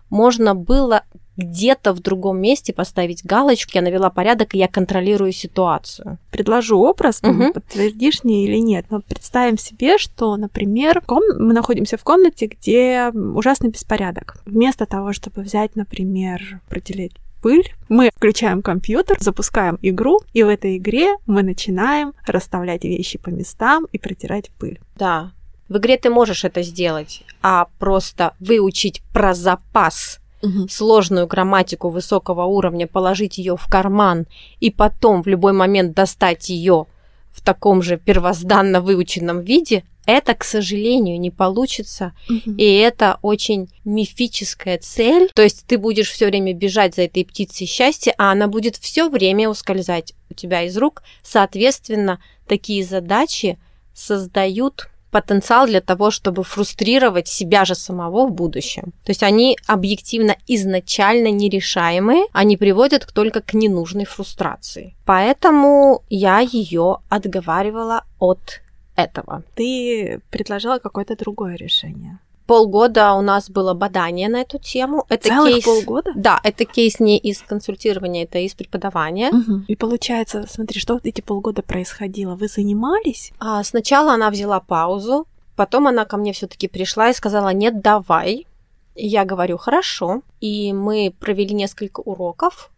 можно 0.08 0.54
было 0.54 1.02
где-то 1.36 1.92
в 1.92 2.00
другом 2.00 2.40
месте 2.40 2.72
поставить 2.72 3.24
галочку, 3.24 3.72
я 3.74 3.82
навела 3.82 4.10
порядок, 4.10 4.54
и 4.54 4.58
я 4.58 4.68
контролирую 4.68 5.32
ситуацию. 5.32 6.18
Предложу 6.30 6.78
образ, 6.78 7.20
угу. 7.22 7.52
подтвердишь 7.52 8.24
мне 8.24 8.44
или 8.44 8.58
нет. 8.58 8.86
Но 8.90 9.00
представим 9.00 9.58
себе, 9.58 9.98
что, 9.98 10.36
например, 10.36 11.02
мы 11.08 11.52
находимся 11.52 11.96
в 11.96 12.04
комнате, 12.04 12.46
где 12.46 13.10
ужасный 13.14 13.70
беспорядок. 13.70 14.36
Вместо 14.46 14.86
того, 14.86 15.12
чтобы 15.12 15.42
взять, 15.42 15.76
например, 15.76 16.60
протереть 16.68 17.14
пыль. 17.44 17.74
Мы 17.90 18.10
включаем 18.16 18.62
компьютер, 18.62 19.18
запускаем 19.20 19.78
игру, 19.82 20.20
и 20.32 20.42
в 20.42 20.48
этой 20.48 20.78
игре 20.78 21.16
мы 21.26 21.42
начинаем 21.42 22.14
расставлять 22.26 22.84
вещи 22.84 23.18
по 23.18 23.28
местам 23.28 23.86
и 23.92 23.98
протирать 23.98 24.50
пыль. 24.58 24.80
Да. 24.96 25.32
В 25.68 25.76
игре 25.76 25.98
ты 25.98 26.08
можешь 26.08 26.44
это 26.44 26.62
сделать, 26.62 27.22
а 27.42 27.66
просто 27.78 28.32
выучить 28.40 29.02
про 29.12 29.34
запас 29.34 30.20
Мгм. 30.44 30.68
сложную 30.68 31.26
грамматику 31.26 31.88
высокого 31.88 32.44
уровня, 32.44 32.86
положить 32.86 33.38
ее 33.38 33.56
в 33.56 33.66
карман 33.66 34.26
и 34.60 34.70
потом 34.70 35.22
в 35.22 35.26
любой 35.26 35.52
момент 35.52 35.94
достать 35.94 36.50
ее 36.50 36.86
в 37.32 37.40
таком 37.42 37.82
же 37.82 37.96
первозданно 37.96 38.80
выученном 38.80 39.40
виде, 39.40 39.84
это, 40.06 40.34
к 40.34 40.44
сожалению, 40.44 41.18
не 41.18 41.30
получится. 41.30 42.12
Мгм. 42.28 42.56
И 42.56 42.64
это 42.64 43.18
очень 43.22 43.70
мифическая 43.84 44.78
цель. 44.78 45.30
То 45.34 45.42
есть 45.42 45.66
ты 45.66 45.78
будешь 45.78 46.10
все 46.10 46.26
время 46.26 46.52
бежать 46.52 46.94
за 46.94 47.02
этой 47.02 47.24
птицей 47.24 47.66
счастья, 47.66 48.14
а 48.18 48.30
она 48.30 48.46
будет 48.46 48.76
все 48.76 49.08
время 49.08 49.48
ускользать 49.48 50.14
у 50.30 50.34
тебя 50.34 50.62
из 50.62 50.76
рук. 50.76 51.02
Соответственно, 51.22 52.20
такие 52.46 52.84
задачи 52.84 53.58
создают 53.94 54.88
потенциал 55.14 55.66
для 55.66 55.80
того, 55.80 56.10
чтобы 56.10 56.42
фрустрировать 56.42 57.28
себя 57.28 57.64
же 57.64 57.76
самого 57.76 58.26
в 58.26 58.32
будущем. 58.32 58.82
То 59.04 59.10
есть 59.10 59.22
они 59.22 59.56
объективно 59.68 60.34
изначально 60.48 61.30
нерешаемые, 61.30 62.24
они 62.32 62.56
приводят 62.56 63.06
только 63.14 63.40
к 63.40 63.54
ненужной 63.54 64.06
фрустрации. 64.06 64.94
Поэтому 65.06 66.02
я 66.10 66.40
ее 66.40 66.96
отговаривала 67.08 68.02
от 68.18 68.60
этого. 68.96 69.42
Ты 69.54 70.20
предложила 70.30 70.78
какое-то 70.78 71.16
другое 71.16 71.54
решение. 71.56 72.18
Полгода 72.46 73.14
у 73.14 73.22
нас 73.22 73.48
было 73.48 73.72
бадание 73.72 74.28
на 74.28 74.42
эту 74.42 74.58
тему. 74.58 75.06
Это 75.08 75.28
Целых 75.28 75.54
кейс... 75.54 75.64
полгода? 75.64 76.12
Да, 76.14 76.40
это 76.42 76.66
кейс 76.66 77.00
не 77.00 77.16
из 77.16 77.40
консультирования, 77.40 78.24
это 78.24 78.38
из 78.38 78.52
преподавания. 78.54 79.30
Мгм. 79.30 79.64
И 79.66 79.74
получается, 79.76 80.46
смотри, 80.48 80.78
что 80.78 80.94
вот 80.94 81.06
эти 81.06 81.22
полгода 81.22 81.62
происходило? 81.62 82.34
Вы 82.34 82.48
занимались? 82.48 83.32
А 83.40 83.64
сначала 83.64 84.12
она 84.12 84.30
взяла 84.30 84.60
паузу, 84.60 85.26
потом 85.56 85.86
она 85.86 86.04
ко 86.04 86.18
мне 86.18 86.32
все-таки 86.34 86.68
пришла 86.68 87.08
и 87.08 87.14
сказала: 87.14 87.48
нет, 87.54 87.80
давай. 87.80 88.46
И 88.94 89.06
Я 89.06 89.24
говорю, 89.24 89.56
хорошо. 89.56 90.20
И 90.40 90.72
мы 90.74 91.14
провели 91.18 91.54
несколько 91.54 92.00
уроков, 92.00 92.70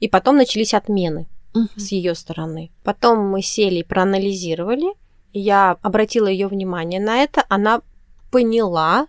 и 0.00 0.08
потом 0.08 0.36
начались 0.36 0.74
отмены 0.74 1.26
Мгм. 1.54 1.68
с 1.76 1.92
ее 1.92 2.14
стороны. 2.14 2.70
Потом 2.82 3.26
мы 3.26 3.40
сели 3.40 3.76
и 3.76 3.82
проанализировали. 3.84 4.92
Я 5.32 5.78
обратила 5.82 6.26
ее 6.26 6.46
внимание 6.48 7.00
на 7.00 7.22
это. 7.22 7.44
Она 7.48 7.80
поняла, 8.30 9.06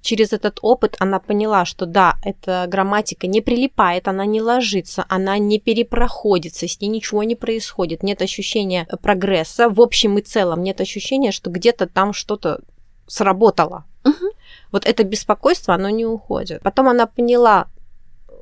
через 0.00 0.32
этот 0.32 0.58
опыт 0.62 0.96
она 0.98 1.18
поняла, 1.18 1.64
что 1.64 1.86
да, 1.86 2.16
эта 2.22 2.66
грамматика 2.68 3.26
не 3.26 3.40
прилипает, 3.40 4.08
она 4.08 4.24
не 4.24 4.40
ложится, 4.40 5.04
она 5.08 5.38
не 5.38 5.58
перепроходится, 5.58 6.68
с 6.68 6.80
ней 6.80 6.88
ничего 6.88 7.22
не 7.22 7.36
происходит, 7.36 8.02
нет 8.02 8.22
ощущения 8.22 8.86
прогресса 9.02 9.68
в 9.68 9.80
общем 9.80 10.18
и 10.18 10.22
целом, 10.22 10.62
нет 10.62 10.80
ощущения, 10.80 11.32
что 11.32 11.50
где-то 11.50 11.86
там 11.86 12.12
что-то 12.12 12.60
сработало. 13.06 13.84
Мгм. 14.04 14.30
Вот 14.72 14.84
это 14.86 15.04
беспокойство, 15.04 15.74
оно 15.74 15.88
не 15.88 16.06
уходит. 16.06 16.62
Потом 16.62 16.88
она 16.88 17.06
поняла, 17.06 17.66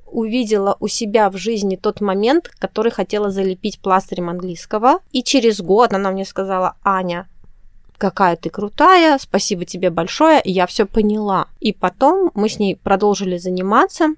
увидела 0.06 0.76
у 0.80 0.88
себя 0.88 1.30
в 1.30 1.36
жизни 1.36 1.76
тот 1.76 2.00
момент, 2.00 2.48
который 2.58 2.92
хотела 2.92 3.30
залепить 3.30 3.80
пластырем 3.80 4.28
английского. 4.28 4.98
И 5.12 5.22
через 5.22 5.60
год 5.60 5.92
она 5.92 6.10
мне 6.10 6.24
сказала, 6.24 6.76
Аня, 6.82 7.28
какая 8.04 8.36
ты 8.36 8.50
крутая, 8.50 9.16
спасибо 9.18 9.64
тебе 9.64 9.88
большое, 9.88 10.42
я 10.44 10.66
все 10.66 10.84
поняла. 10.84 11.46
И 11.58 11.72
потом 11.72 12.30
мы 12.34 12.50
с 12.50 12.58
ней 12.58 12.76
продолжили 12.76 13.38
заниматься 13.38 14.08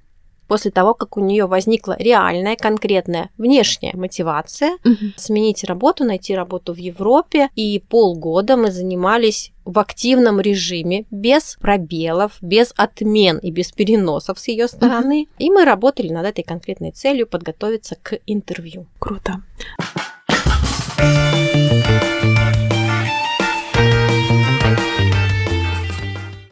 после 0.48 0.72
того, 0.72 0.92
как 0.92 1.16
у 1.16 1.20
нее 1.20 1.46
возникла 1.46 1.94
реальная, 1.96 2.56
конкретная 2.56 3.30
внешняя 3.38 3.96
мотивация 3.96 4.78
Мгм. 4.82 5.14
сменить 5.16 5.62
работу, 5.62 6.02
найти 6.04 6.34
работу 6.34 6.74
в 6.74 6.78
Европе. 6.78 7.48
И 7.54 7.80
полгода 7.88 8.56
мы 8.56 8.72
занимались 8.72 9.52
в 9.64 9.78
активном 9.78 10.40
режиме, 10.40 11.04
без 11.12 11.56
пробелов, 11.60 12.38
без 12.40 12.72
отмен 12.76 13.38
и 13.38 13.52
без 13.52 13.70
переносов 13.70 14.40
с 14.40 14.48
ее 14.48 14.66
стороны. 14.66 15.28
И 15.38 15.48
мы 15.48 15.64
работали 15.64 16.08
над 16.12 16.26
этой 16.26 16.42
конкретной 16.42 16.90
целью 16.90 17.28
подготовиться 17.28 17.96
к 18.02 18.18
интервью. 18.26 18.86
Круто. 18.98 19.42